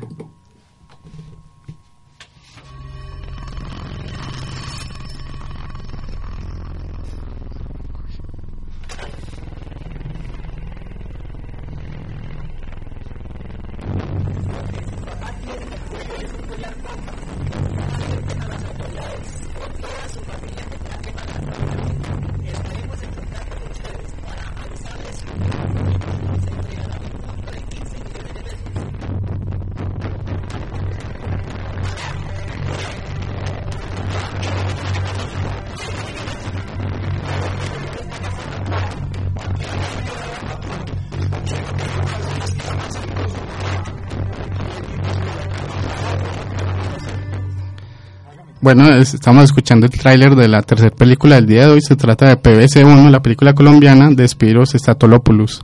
[48.63, 51.81] Bueno, es- estamos escuchando el tráiler de la tercera película del día de hoy.
[51.81, 55.61] Se trata de PBC1, la película colombiana de Spiros Statolopoulos,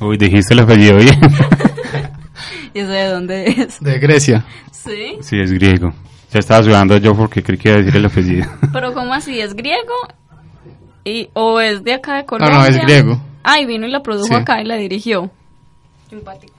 [0.00, 1.18] Uy, dijiste el apellido bien.
[2.74, 3.78] ¿Y eso de dónde es?
[3.80, 4.44] de Grecia.
[4.72, 5.16] Sí.
[5.20, 5.92] sí, es griego.
[6.32, 8.46] Ya estaba sudando yo porque creí que iba a decir el apellido.
[8.72, 9.38] Pero ¿cómo así?
[9.38, 9.92] ¿Es griego?
[11.04, 12.58] Y, ¿O es de acá de No, Colombia?
[12.58, 13.20] no, es griego.
[13.44, 14.34] Ah, y vino y la produjo Sí.
[14.34, 15.30] acá y la dirigió.
[16.08, 16.54] Simpático.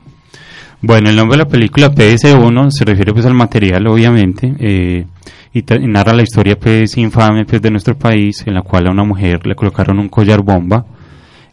[0.82, 5.06] Bueno, el nombre de la película PS1 se refiere pues al material, obviamente, eh,
[5.54, 9.04] y, narra la historia pues infame pues de nuestro país, en la cual a una
[9.04, 10.86] mujer le colocaron un collar bomba,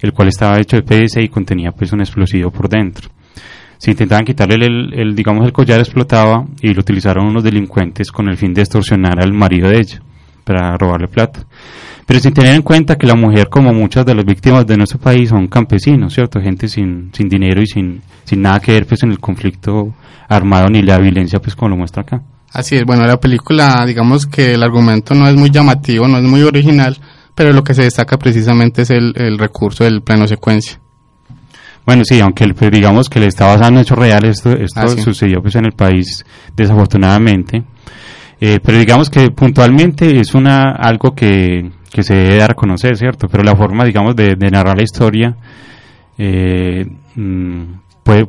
[0.01, 3.09] el cual estaba hecho de PS y contenía pues un explosivo por dentro.
[3.78, 8.28] Si intentaban quitarle el, el, digamos el collar explotaba y lo utilizaron unos delincuentes con
[8.28, 10.03] el fin de extorsionar al marido de ella
[10.44, 11.40] para robarle plata.
[12.07, 14.99] Pero sin tener en cuenta que la mujer, como muchas de las víctimas de nuestro
[14.99, 16.40] país, son campesinos, ¿cierto?
[16.40, 19.94] Gente sin, sin dinero y sin, sin nada que ver pues en el conflicto
[20.28, 22.22] armado ni la violencia pues como lo muestra acá.
[22.53, 26.24] Así es, bueno, la película, digamos que el argumento no es muy llamativo, no es
[26.24, 26.96] muy original,
[27.34, 30.80] pero lo que se destaca precisamente es el, el recurso del plano secuencia.
[31.84, 34.88] Bueno, sí, aunque el, digamos que le está basado en hechos reales, esto, esto Ah,
[34.88, 35.01] sí.
[35.03, 36.24] sucedió pues en el país
[36.57, 37.62] desafortunadamente.
[38.40, 42.96] Eh, pero digamos que puntualmente es una algo que, que se debe dar a conocer,
[42.96, 43.26] ¿cierto?
[43.28, 45.36] Pero la forma, digamos, de, de narrar la historia
[46.18, 46.84] eh,
[47.16, 47.62] mm,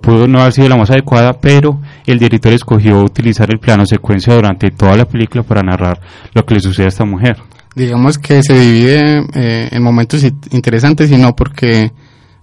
[0.02, 4.34] pudo no haber sido la más adecuada, pero el director escogió utilizar el plano secuencia
[4.34, 6.00] durante toda la película para narrar
[6.34, 7.38] lo que le sucede a esta mujer.
[7.76, 11.92] Digamos que se divide eh, en momentos interesantes y no, porque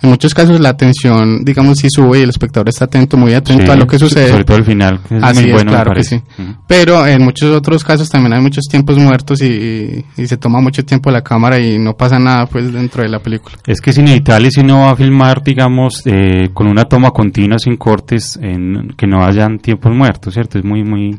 [0.03, 3.65] en muchos casos la atención, digamos, sí sube y el espectador está atento, muy atento
[3.65, 4.29] Sí, a lo que sucede.
[4.31, 6.21] Sobre todo el final, que es Así muy es, bueno, claro que sí.
[6.67, 11.11] Pero en muchos otros casos también hay muchos tiempos muertos y, se toma mucho tiempo
[11.11, 13.57] la cámara y no pasa nada pues dentro de la película.
[13.67, 17.59] Es que es inevitable si uno va a filmar, digamos, eh, con una toma continua
[17.59, 20.59] sin cortes, en, que no hayan tiempos muertos, ¿cierto?
[20.59, 21.19] Es muy, muy,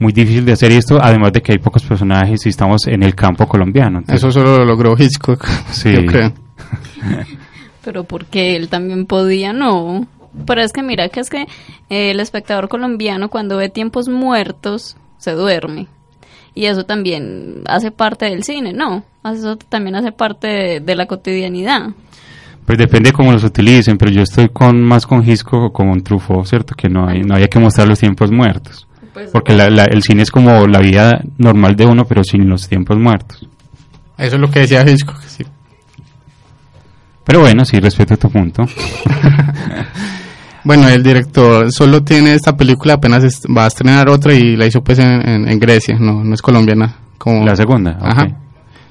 [0.00, 3.14] muy difícil de hacer esto, además de que hay pocos personajes y estamos en el
[3.14, 3.98] campo colombiano.
[3.98, 5.92] entonces- Eso solo lo logró Hitchcock, Sí.
[5.92, 6.32] yo creo.
[7.84, 10.06] Pero porque él también podía, no.
[10.46, 11.42] Pero es que mira que es que
[11.90, 15.86] eh, el espectador colombiano cuando ve tiempos muertos se duerme.
[16.54, 19.04] Y eso también hace parte del cine, ¿no?
[19.24, 21.90] Eso también hace parte de, de la cotidianidad.
[22.64, 26.46] Pues depende cómo los utilicen, pero yo estoy con más con Hitchcock o con Truffaut,
[26.46, 26.74] ¿cierto?
[26.74, 28.86] Que no hay, no había que mostrar los tiempos muertos.
[29.12, 32.48] Pues, Porque la- la- el cine es como la vida normal de uno, pero sin
[32.48, 33.46] los tiempos muertos.
[34.16, 35.44] Eso es lo que decía Hitchcock, sí.
[37.24, 38.64] Pero bueno, sí, respeto tu punto.
[40.66, 43.22] Bueno, el director solo tiene esta película, apenas
[43.54, 46.40] va a estrenar otra y la hizo pues en, en- en Grecia, no, no es
[46.40, 47.98] colombiana, como La segunda.
[48.00, 48.26] Ajá.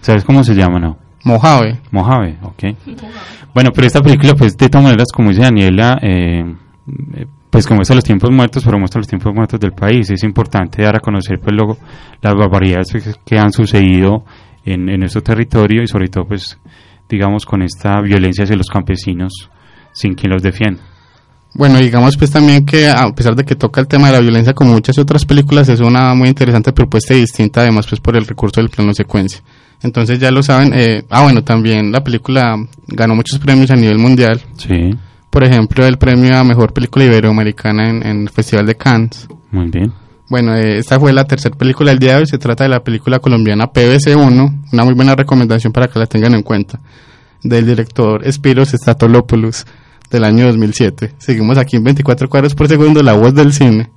[0.01, 0.97] ¿Sabes cómo se llama, no?
[1.23, 1.79] Mojave.
[1.89, 2.63] Mojave, ok.
[3.55, 6.43] Bueno, pero esta película, pues, de todas maneras, como dice Daniela, eh,
[7.15, 10.11] eh, pues que muestra los tiempos muertos, pero muestra los tiempos muertos del país.
[10.11, 11.77] Es importante dar a conocer, pues, luego
[12.21, 14.25] las barbaridades pues, que han sucedido
[14.63, 16.59] en, en nuestro territorio y sobre todo, pues,
[17.14, 19.49] digamos, con esta violencia hacia los campesinos
[19.93, 20.82] sin quien los defienda.
[21.55, 24.53] Bueno, digamos pues también que a pesar de que toca el tema de la violencia
[24.53, 28.26] como muchas otras películas, es una muy interesante propuesta y distinta además pues por el
[28.26, 29.41] recurso del plano secuencia.
[29.84, 32.55] Entonces ya lo saben, eh, ah bueno, también la película
[32.88, 34.95] ganó muchos premios a nivel mundial, Sí,
[35.30, 39.28] por ejemplo el premio a Mejor Película Iberoamericana en, en el Festival de Cannes.
[39.51, 39.93] muy bien.
[40.34, 42.84] Bueno, eh, esta fue la tercera película del día de hoy, se trata de la
[42.84, 46.79] película colombiana PBC1, una muy buena recomendación para que la tengan en cuenta,
[47.43, 49.67] del director Spiros Statolopoulos
[50.09, 51.13] del año 2007.
[51.19, 53.91] Seguimos aquí en 24 cuadros por segundo, la voz del cine.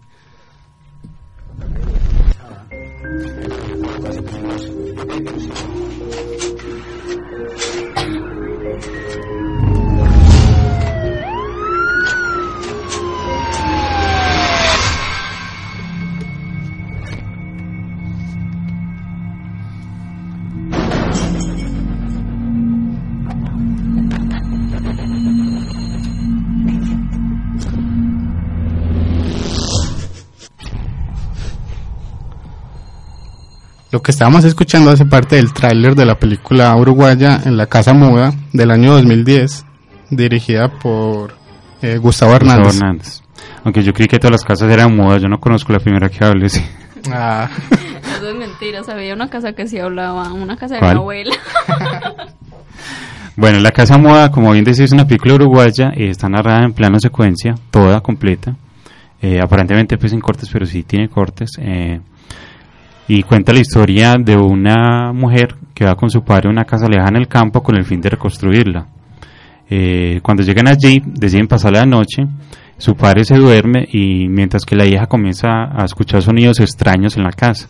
[33.97, 37.94] Lo que estábamos escuchando hace parte del tráiler de la película uruguaya En la Casa
[37.94, 39.64] Muda del año 2010,
[40.11, 41.34] dirigida por
[41.80, 42.66] eh, Gustavo Hernández.
[42.66, 43.22] Gustavo Hernández.
[43.64, 46.22] Aunque yo creí que todas las casas eran mudas, yo no conozco la primera que
[46.22, 46.62] hable, sí.
[47.11, 47.49] Ah,
[48.18, 50.94] Eso es mentira, sabía una casa que sí hablaba, una casa de ¿Cuál?
[50.97, 51.34] mi abuela.
[53.38, 56.74] Bueno, La Casa Moda, como bien decís, es una película uruguaya, eh, está narrada en
[56.74, 58.55] plano secuencia, toda completa.
[59.22, 61.53] Eh, aparentemente pues sin cortes, pero sí tiene cortes.
[61.59, 61.99] eh,
[63.09, 66.88] y cuenta la historia de una mujer que va con su padre a una casa
[66.88, 68.86] lejana en el campo con el fin de reconstruirla.
[69.68, 72.26] Eh, cuando llegan allí, deciden pasar la noche,
[72.78, 77.24] su padre se duerme y mientras que la hija comienza a escuchar sonidos extraños en
[77.24, 77.68] la casa.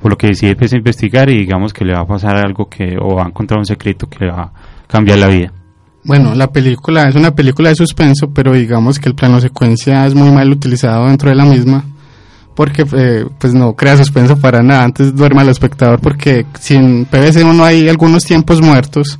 [0.00, 2.94] por lo que decide pues investigar y digamos que le va a pasar algo que
[3.00, 4.52] o va a encontrar un secreto que le va a
[4.86, 5.50] cambiar la vida.
[6.04, 10.14] Bueno, la película es una película de suspenso, pero digamos que el plano secuencia es
[10.14, 11.84] muy mal utilizado dentro de la misma,
[12.54, 17.44] porque eh, pues no crea suspenso para nada, antes duerme al espectador, porque sin PVC
[17.44, 19.18] uno hay algunos tiempos muertos,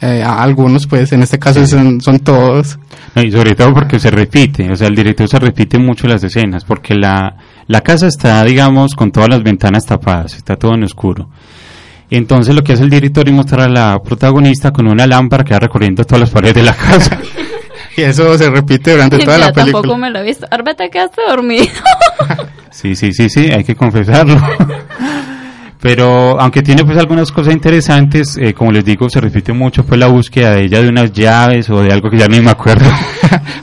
[0.00, 2.78] eh, a- algunos pues en este caso son, son todos,
[3.14, 6.22] No, y sobre todo porque se repite, o sea, el director se repite mucho las
[6.24, 10.84] escenas, porque la, la casa está, digamos, con todas las ventanas tapadas, está todo en
[10.84, 11.28] oscuro.
[12.10, 15.42] Y entonces lo que hace el director es mostrar a la protagonista con una lámpara
[15.42, 17.18] que va recorriendo todas las paredes de la casa.
[17.96, 19.98] y eso se repite durante toda la tampoco película.
[19.98, 20.46] me lo he visto.
[20.50, 21.66] Arbe, te quedaste dormido.
[22.70, 24.36] Sí, sí, sí, sí, hay que confesarlo.
[25.80, 30.00] Pero aunque tiene pues algunas cosas interesantes, eh, como les digo, se repite mucho pues
[30.00, 32.86] la búsqueda de ella de unas llaves o de algo que ya ni me acuerdo.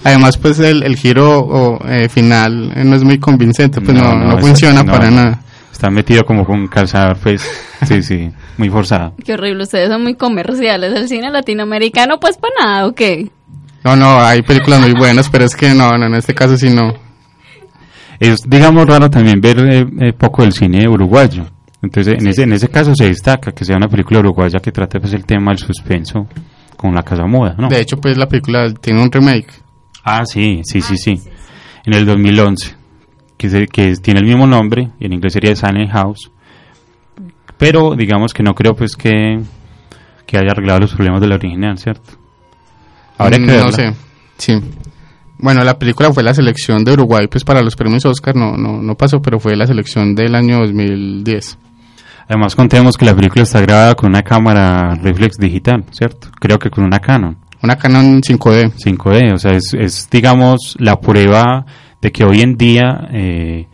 [0.04, 4.16] Además pues el, el giro o, eh, final eh, no es muy convincente, pues no,
[4.16, 5.42] no, funciona no, para nada.
[5.72, 7.42] Está metido como con un calzador, pues,
[7.88, 9.16] sí, sí, muy forzado.
[9.26, 10.94] Qué horrible, ustedes son muy comerciales.
[10.94, 13.32] El cine latinoamericano, pues para nada, ¿o qué?
[13.84, 16.70] No, no, hay películas muy buenas, pero es que no, no, en este caso sí
[16.70, 16.94] no.
[18.20, 21.46] Es, digamos, raro también ver eh, eh, poco del cine uruguayo.
[21.82, 25.00] Entonces, en ese, en ese caso se destaca que sea una película uruguaya que trate
[25.00, 26.28] pues el tema del suspenso
[26.78, 27.70] con la casa muda, ¿no?
[27.70, 29.52] De hecho, pues la película tiene un remake.
[30.04, 31.20] Ah, sí, sí, sí, sí.
[31.84, 32.76] En el 2011,
[33.38, 36.30] que, se- que tiene el mismo nombre, y en inglés sería Silent House.
[37.58, 39.40] Pero digamos que no creo pues que,
[40.28, 42.12] que haya arreglado los problemas de la original, ¿cierto?
[43.22, 43.94] Habría que Mm, no sé,
[44.38, 44.60] sí.
[45.38, 48.82] Bueno, la película fue la selección de Uruguay, pues para los premios Oscar no, no,
[48.82, 51.58] no pasó, pero fue la selección del año 2010.
[52.28, 56.30] Además contemos que la película está grabada con una cámara reflex digital, ¿cierto?
[56.40, 58.72] Creo que con una Canon Una Canon 5D.
[58.74, 61.66] 5D, o sea, es, es, digamos la prueba
[62.02, 63.68] de que hoy en día, eh,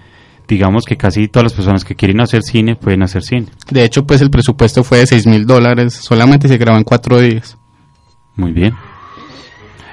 [0.48, 3.48] digamos que casi todas las personas que quieren hacer cine pueden hacer cine.
[3.70, 7.20] De hecho, pues el presupuesto fue de 6 mil dólares, solamente se grabó en cuatro
[7.20, 7.58] días.
[8.36, 8.74] Muy bien.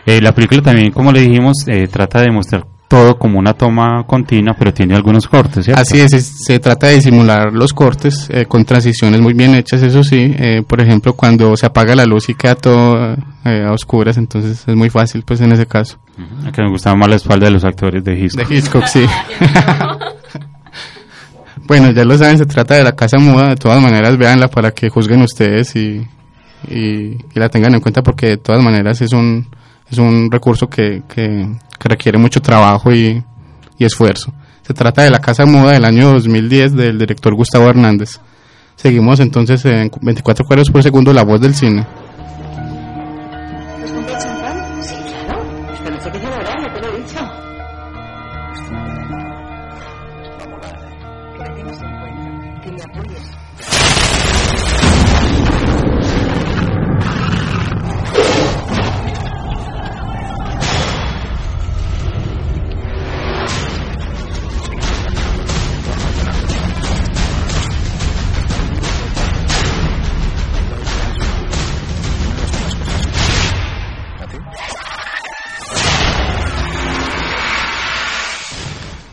[0.07, 4.05] Eh, la película también, como le dijimos, eh, trata de mostrar todo como una toma
[4.07, 5.81] continua, pero tiene algunos cortes, ¿cierto?
[5.81, 9.83] Así es, es- se trata de disimular los cortes eh, con transiciones muy bien hechas,
[9.83, 10.35] eso sí.
[10.39, 14.63] eh, por ejemplo, cuando se apaga la luz y queda todo eh, a oscuras, entonces
[14.69, 15.99] es muy fácil, pues en ese caso.
[16.19, 18.47] Ujú, Que me gustaba más la espalda de los actores de Hitchcock.
[18.49, 19.05] De Hitchcock, sí.
[21.67, 23.49] bueno, ya lo saben, se trata de la casa muda.
[23.49, 26.07] De todas maneras, véanla para que juzguen ustedes y,
[26.69, 29.47] y, y la tengan en cuenta porque de todas maneras es un,
[29.91, 31.49] es un recurso que, que,
[31.87, 33.22] requiere mucho trabajo y,
[33.78, 34.32] y esfuerzo.
[34.62, 38.20] Se trata de la casa muda del año 2010 del director Gustavo Hernández.
[38.76, 41.87] Seguimos entonces en 24 cuadros por segundo la voz del cine.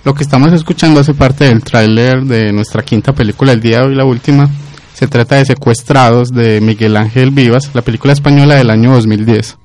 [0.03, 3.87] Lo que estamos escuchando hace parte del tráiler de nuestra quinta película del día de
[3.87, 4.49] hoy, la última.
[4.93, 9.57] Se trata de Secuestrados de Miguel Ángel Vivas, la película española del año 2010.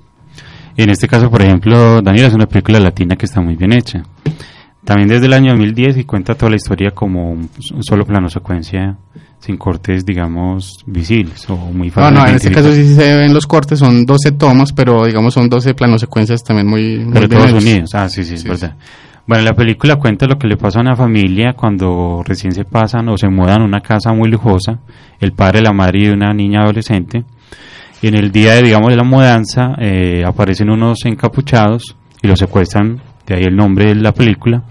[0.76, 3.72] Y en este caso, por ejemplo, Daniel es una película latina que está muy bien
[3.72, 4.02] hecha.
[4.84, 8.96] También desde el año 2010 y cuenta toda la historia como un solo plano secuencia
[9.40, 12.14] sin cortes, digamos, visibles o muy No, fáciles.
[12.18, 15.34] no, de en este caso sí se ven los cortes, son 12 tomas, pero digamos
[15.34, 17.62] son 12 planos secuencias también muy, muy Pero todos hechos.
[17.64, 18.76] unidos, ah, sí, sí, es Sí, verdad.
[19.26, 23.08] Bueno, la película cuenta lo que le pasa a una familia cuando recién se pasan
[23.08, 24.78] o se mudan a una casa muy lujosa,
[25.18, 27.24] el padre, la madre y una niña adolescente.
[28.00, 32.38] Y en el día de, digamos, de la mudanza, eh, aparecen unos encapuchados y los
[32.38, 34.62] secuestran, de ahí el nombre de la película,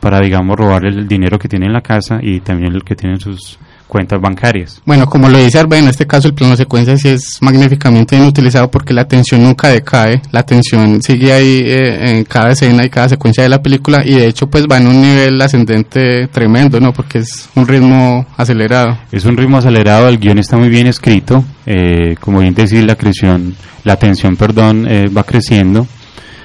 [0.00, 3.14] para, digamos, robarle el dinero que tiene en la casa y también el que tiene
[3.14, 3.56] en sus
[3.92, 4.80] cuentas bancarias.
[4.86, 8.26] Bueno, como lo dice Arbe, en este caso el plano secuencia sí es magníficamente bien
[8.26, 12.88] utilizado porque la tensión nunca decae, la tensión sigue ahí eh, en cada escena y
[12.88, 16.80] cada secuencia de la película y de hecho pues va en un nivel ascendente tremendo,
[16.80, 16.94] ¿no?
[16.94, 18.96] Porque es un ritmo acelerado.
[19.12, 22.96] Es un ritmo acelerado, el guion está muy bien escrito, eh, como bien decir, la
[22.96, 25.86] creación, la tensión, perdón, eh, va creciendo,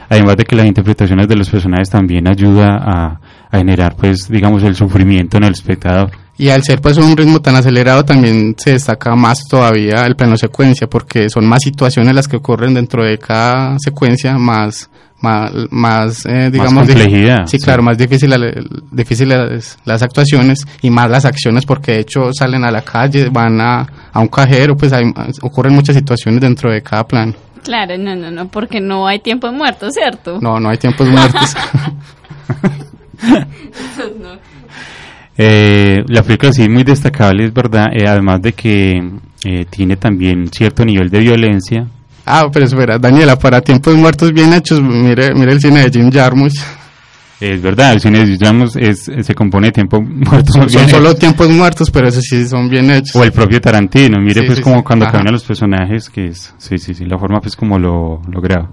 [0.09, 4.63] además de que las interpretaciones de los personajes también ayuda a, a generar, pues, digamos,
[4.63, 6.26] el sufrimiento en el espectador.
[6.39, 10.37] Y al ser pues un ritmo tan acelerado también se destaca más todavía el plano
[10.37, 16.25] secuencia porque son más situaciones las que ocurren dentro de cada secuencia, más más, más
[16.27, 17.63] eh, digamos Más complejidad, sí, sí.
[17.63, 18.31] claro más difícil
[18.91, 23.59] difíciles las actuaciones y más las acciones porque de hecho salen a la calle van
[23.59, 25.11] a, a un cajero pues hay,
[25.41, 29.47] ocurren muchas situaciones dentro de cada plan Claro, no, no, no, porque no hay tiempo
[29.47, 30.37] de muerto, ¿cierto?
[30.39, 31.55] no no hay tiempos muertos
[34.19, 34.37] No.
[35.37, 38.93] Eh, la película sí es muy destacable, es verdad, eh, además de que
[39.45, 41.85] eh, tiene también cierto nivel de violencia.
[42.25, 46.11] ah pero espera Daniela para tiempos muertos bien hechos mire mire el cine de Jim
[46.11, 46.59] Jarmusch
[47.39, 50.51] Es verdad, el cine, digamos, es, se compone de tiempo muerto.
[50.53, 54.41] son, solo tiempos muertos pero esos sí son bien hechos O el propio Tarantino, mire
[54.41, 54.83] Sí, pues sí, como sí.
[54.83, 55.11] cuando Ajá.
[55.17, 58.71] cambian los personajes, que es, sí, sí, sí, la forma pues como lo, lo graba.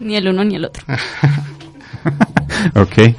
[0.00, 0.84] Ni el uno ni el otro.
[2.74, 3.14] ok.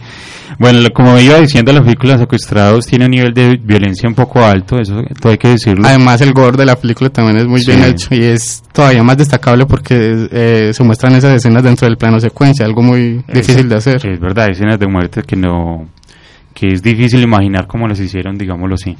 [0.60, 4.44] Bueno, lo- como iba diciendo, la película Secuestrados tiene un nivel de violencia un poco
[4.44, 5.86] alto, eso todo hay que decirlo.
[5.88, 7.72] Además, el gore de la película también es muy Sí.
[7.72, 11.98] bien hecho y es todavía más destacable porque eh, se muestran esas escenas dentro del
[11.98, 14.06] plano secuencia, algo muy difícil de hacer.
[14.06, 15.88] Es verdad, escenas de muerte que no,
[16.54, 18.96] que es difícil imaginar cómo las hicieron, digámoslo así.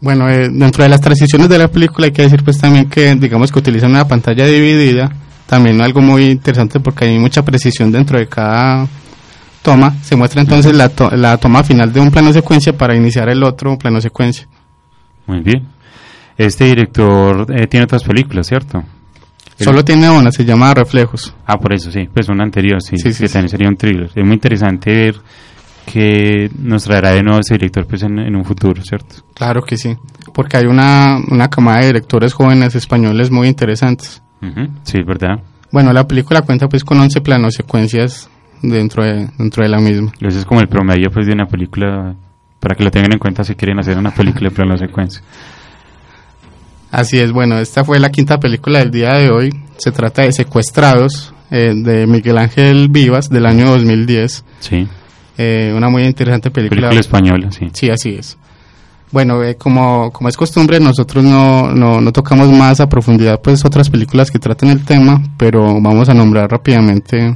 [0.00, 3.14] Bueno, eh, dentro de las transiciones de la película hay que decir pues también que
[3.14, 5.10] digamos que utilizan una pantalla dividida,
[5.46, 8.86] también algo muy interesante porque hay mucha precisión dentro de cada
[9.66, 9.94] toma.
[10.02, 13.42] Se muestra entonces la, to- la toma final de un plano secuencia para iniciar el
[13.42, 14.46] otro plano secuencia.
[15.26, 15.66] Muy bien.
[16.38, 18.84] Este director eh, tiene otras películas, ¿cierto?
[19.58, 21.34] Solo tiene una, se llama Reflejos.
[21.46, 23.32] Ah, por eso, sí, pues una anterior, sí, Sí, sí, que sí.
[23.32, 24.10] también sería un thriller.
[24.14, 25.16] Es muy interesante ver
[25.86, 29.16] que nos traerá de nuevo ese director pues en, en un futuro, ¿cierto?
[29.34, 29.96] Claro que sí,
[30.34, 34.22] porque hay una, una camada de directores jóvenes españoles muy interesantes.
[34.84, 35.40] Sí, es verdad.
[35.72, 38.28] Bueno, la película cuenta pues con 11 planos secuencias
[38.70, 40.12] dentro de, dentro de la misma.
[40.20, 42.14] Ese es como el promedio pues de una película,
[42.60, 45.22] para que lo tengan en cuenta si quieren hacer una película de plano secuencia.
[46.90, 49.54] Así es, bueno, esta fue la quinta película del día de hoy.
[49.76, 54.44] Se trata de Secuestrados, eh, de Miguel Ángel Vivas, del año 2010.
[54.60, 54.86] Sí,
[55.38, 56.88] Eh, una muy interesante película.
[56.88, 57.68] película española, sí.
[57.72, 58.38] Sí, así es.
[59.12, 63.64] Bueno, eh, como, como es costumbre, nosotros no, no, no tocamos más a profundidad pues
[63.64, 67.34] otras películas que traten el tema, pero vamos a nombrar rápidamente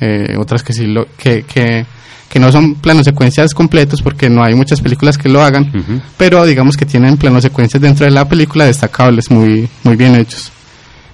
[0.00, 1.84] eh, otras que sí lo, que, que,
[2.28, 6.00] que no son planos secuencias completos porque no hay muchas películas que lo hagan, Ujú.
[6.16, 10.52] pero digamos que tienen planos secuencias dentro de la película destacables, muy, muy bien hechos.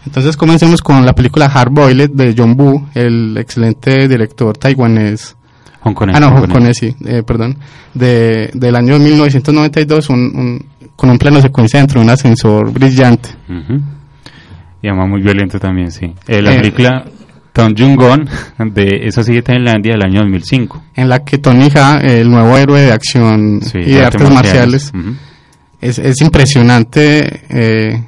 [0.04, 5.34] Entonces comencemos con la película Hard Boiled de John Woo, el excelente director taiwanés
[5.82, 6.48] Hongkonés, Ah, no, hongkonés.
[6.48, 7.56] Hongkonés, sí, eh, perdón.
[7.94, 10.66] De, del año 1992, un, un-
[10.96, 13.28] con un plano secuencia dentro de un ascensor brillante.
[13.48, 13.80] Ujú.
[14.82, 16.12] Y además muy violento también, sí.
[16.26, 17.04] Eh, la Eh, película
[17.56, 18.28] Tom Jung-gon
[18.74, 20.82] de Esa sigue Tailandia del año 2005.
[20.94, 24.92] En la que Tony Ha, el nuevo héroe de acción Sí, y de artes marciales,
[25.80, 28.04] es, es impresionante eh,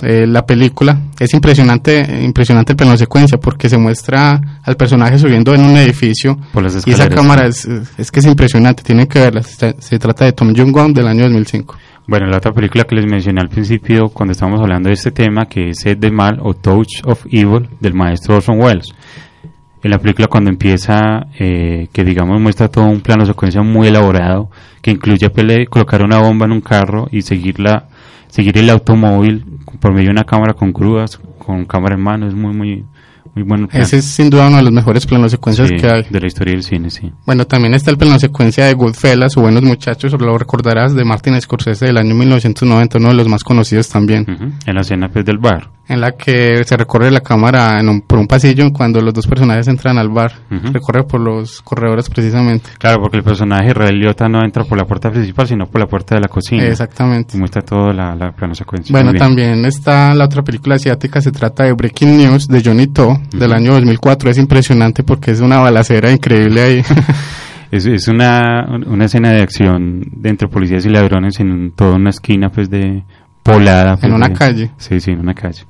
[0.00, 0.98] eh, la película.
[1.18, 6.38] Es impresionante, impresionante el plano secuencia porque se muestra al personaje subiendo en un edificio.
[6.54, 7.68] Por las Y esa cámara es,
[7.98, 9.42] es que es impresionante, tienen que verla.
[9.42, 11.76] Se, se trata de Tom Jung-won del año 2005.
[12.08, 15.46] Bueno, la otra película que les mencioné al principio cuando estábamos hablando de este tema,
[15.46, 18.94] que es Sed de Mal o Touch of Evil del maestro Orson Welles.
[19.82, 24.50] En la película cuando empieza, eh, que digamos muestra todo un plano secuencia muy elaborado,
[24.82, 27.88] que incluye pele- colocar una bomba en un carro y seguirla,
[28.28, 29.44] seguir el automóvil
[29.80, 32.84] por medio de una cámara con grúas, con cámara en mano, es muy, muy,
[33.36, 33.64] muy bueno.
[33.64, 33.82] el plan.
[33.82, 36.02] Ese es sin duda uno de los mejores planos secuencias Sí, que hay.
[36.10, 37.12] de la historia del cine, sí.
[37.24, 41.40] Bueno, también está el plano secuencia de Goodfellas o Buenos Muchachos, lo recordarás, de Martin
[41.40, 44.26] Scorsese del año 1990, uno de los más conocidos también.
[44.66, 45.70] En la escena pues, del bar.
[45.88, 49.26] En la que se recorre la cámara en un- por un pasillo cuando los dos
[49.26, 50.72] personajes entran al bar, Ujú.
[50.72, 52.70] recorre por los corredores precisamente.
[52.78, 55.86] Claro, porque el personaje Ray Liotta no entra por la puerta principal, sino por la
[55.86, 56.64] puerta de la cocina.
[56.64, 57.36] Exactamente.
[57.36, 58.92] Y muestra toda la, la plano secuencia.
[58.92, 63.20] Bueno, también está la otra película asiática, se trata de Breaking News de Johnny To,
[63.32, 66.82] del año 2004, es impresionante porque es una balacera increíble ahí.
[67.68, 72.10] Es, es una, una escena de acción de entre policías y ladrones en toda una
[72.10, 73.02] esquina pues de
[73.42, 73.94] poblada.
[73.96, 74.70] pues, En una de- calle.
[74.76, 75.64] Sí, sí, en una calle.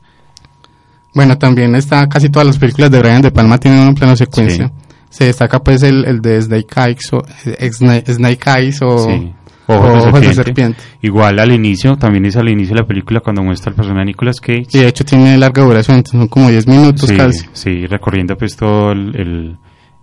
[1.16, 4.68] Bueno, también está casi todas las películas de Brian De Palma tienen un plano secuencia.
[4.68, 4.72] Sí.
[5.08, 9.32] Se destaca pues el, el de Snake Eyes o, eh, Snake, Eyes o, sí.
[9.66, 10.34] o Ojos de serpiente.
[10.34, 10.80] Serpiente.
[11.00, 14.06] Igual al inicio, también es al inicio de la película cuando muestra el personaje de
[14.06, 14.66] Nicolas Cage.
[14.74, 17.46] Y de hecho tiene larga duración, son como 10 minutos sí, casi.
[17.54, 19.56] sí, recorriendo pues todo el, el,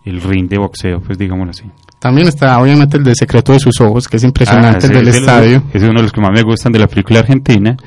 [0.06, 1.64] el ring de boxeo, pues digámoslo así.
[2.00, 5.08] También está obviamente el de Secreto de sus Ojos, que es impresionante, Ah, el del
[5.10, 5.64] es estadio.
[5.72, 7.78] es uno de los que más me gustan de la película argentina,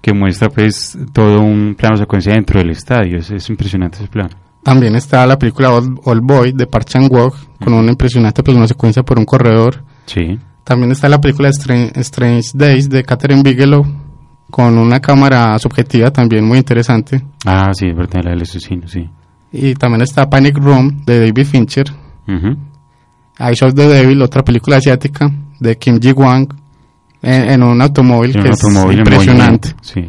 [0.00, 3.18] que muestra pues todo un plano secuencia dentro del estadio.
[3.18, 4.30] Es, es impresionante ese plano.
[4.62, 9.02] También está la película Old, Old Boy de Park Chan-wook, con una impresionante plano secuencia
[9.02, 9.84] por un corredor.
[10.06, 10.38] Sí.
[10.64, 13.86] También está la película Strange, Strange Days de Catherine Bigelow
[14.50, 17.22] con una cámara subjetiva también muy interesante.
[17.44, 19.08] Ah, sí, es verdad, la del asesino, sí.
[19.52, 21.86] Y también está Panic Room de David Fincher.
[22.26, 22.56] Ujú.
[23.38, 25.30] Eyes of the Devil, otra película asiática
[25.60, 26.48] de Kim Ji-won
[27.22, 29.74] en, en un automóvil que un es automóvil impresionante.
[29.82, 30.08] Sí.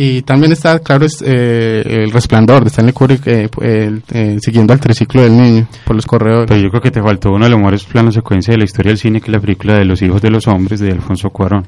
[0.00, 4.72] Y también está, claro, es, eh, El Resplandor de Stanley Kubrick eh, el- eh, siguiendo
[4.72, 6.46] al triciclo del niño por los corredores.
[6.48, 8.90] Pero yo creo que te faltó uno de los mejores planos secuencia de la historia
[8.90, 11.66] del cine, que es la película de Los hijos de los hombres de Alfonso Cuarón.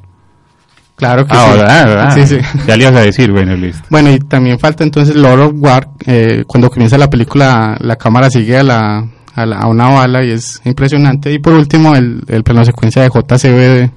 [0.94, 1.58] Claro que Ah, sí.
[1.58, 1.86] ¿verdad?
[1.86, 2.14] ¿verdad?
[2.14, 2.38] Sí, sí.
[2.68, 3.82] Ya le ibas a decir, bueno, listo.
[3.90, 5.88] Bueno, y también falta entonces Lord of War.
[6.06, 10.22] eh, cuando comienza la película, la cámara sigue a, la, a, la- a una bala
[10.24, 11.32] y es impresionante.
[11.32, 13.90] Y por último, el, el plano secuencia de JCB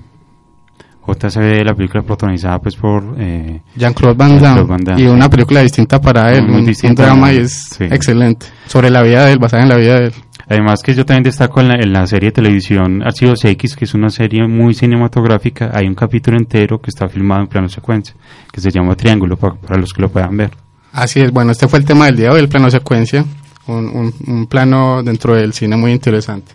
[1.08, 3.04] JCB, la película protagonizada pues por...
[3.18, 7.08] Eh, Jean-Claude Van Van Damme, y una película distinta para él, Muy un, distinta, un
[7.08, 7.84] drama y es Sí.
[7.86, 8.45] excelente.
[8.68, 10.14] Sobre la vida de él, basada en la vida de él.
[10.49, 13.86] Además que yo también destaco en la, en la serie de televisión Archivos X, que
[13.86, 15.72] es una serie muy cinematográfica.
[15.74, 18.14] Hay un capítulo entero que está filmado en plano secuencia,
[18.51, 20.51] que se llama Triángulo, pa- para los que lo puedan ver.
[20.91, 23.26] Así es, bueno, este fue el tema del día de hoy, el plano secuencia.
[23.68, 26.51] Un, un, un plano dentro del cine muy interesante.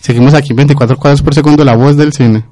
[0.00, 2.44] Seguimos aquí en 24 cuadros por segundo, la voz del cine.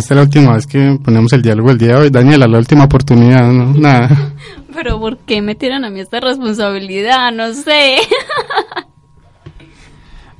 [0.00, 2.10] Esta es la última vez que ponemos el diálogo el día de hoy.
[2.10, 3.72] Daniela, la última oportunidad, ¿no?
[3.78, 4.32] Nada.
[4.74, 7.32] Pero ¿por qué me tiran a mí esta responsabilidad?
[7.32, 7.96] No sé.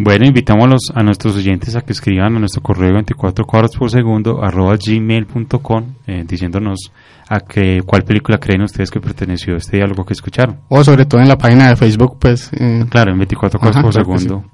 [0.03, 4.43] Bueno, invitamos a, nuestros oyentes a que escriban a nuestro correo 24 cuadros por segundo
[4.43, 6.91] arroba gmail.com eh, diciéndonos
[7.29, 10.61] a que, cuál película creen ustedes que perteneció a este diálogo que escucharon.
[10.71, 12.51] O sobre todo en la página de Facebook, pues.
[12.55, 14.45] eh, Claro, en 24 cuadros Ajá, por segundo.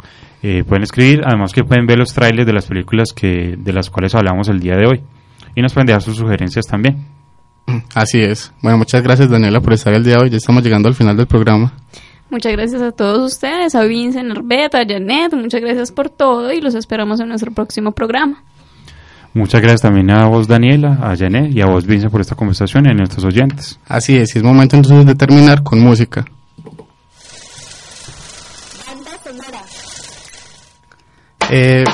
[0.43, 3.91] Eh, pueden escribir, además que pueden ver los trailers de las películas que de las
[3.91, 5.03] cuales hablamos el día de hoy.
[5.55, 7.07] Y nos pueden dejar sus sugerencias también.
[7.95, 8.53] así es.
[8.63, 10.31] Bueno, muchas gracias, Daniela, por estar el día de hoy.
[10.31, 11.73] Ya estamos llegando al final del programa.
[12.29, 16.61] Muchas gracias a todos ustedes, a Vincent, Arbet, a Janet, muchas gracias por todo y
[16.61, 18.43] los esperamos en nuestro próximo programa.
[19.33, 22.87] Muchas gracias también a vos, Daniela, a Janet y a vos, Vincent, por esta conversación
[22.87, 23.79] y a nuestros oyentes.
[23.87, 26.25] Así es, y es momento entonces de terminar con música.
[28.87, 29.63] Banda sonora.
[31.51, 31.85] Eh,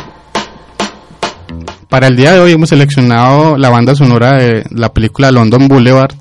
[1.89, 6.15] para el día de hoy hemos seleccionado la banda sonora de la película London Boulevard,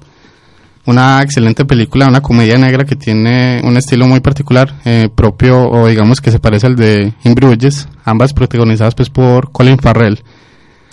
[0.86, 5.88] una excelente película, una comedia negra que tiene un estilo muy particular, eh, propio o
[5.88, 10.22] digamos que se parece al de In Bruges, ambas protagonizadas pues por Colin Farrell.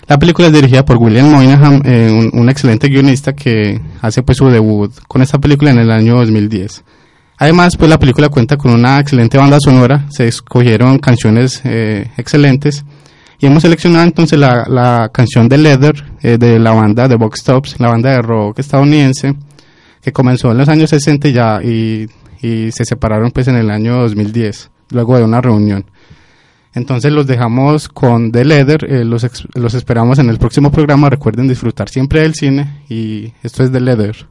[0.07, 4.37] La película es dirigida por William Moynihan, eh, un, un excelente guionista que hace pues
[4.37, 6.83] su debut con esta película en el año 2010.
[7.41, 12.83] Además, pues la película cuenta con una excelente banda sonora, se escogieron canciones eh, excelentes
[13.39, 17.45] y hemos seleccionado entonces la, la canción de Leather eh, de la banda de Box
[17.45, 19.35] Tops, la banda de rock estadounidense
[20.01, 22.09] que comenzó en los años 60 y ya y,
[22.41, 25.85] y se separaron pues en el año 2010 luego de una reunión.
[26.73, 31.47] Entonces los dejamos con The Leather, eh, los, los esperamos en el próximo programa, recuerden
[31.47, 34.27] disfrutar siempre del cine y esto es The Leather.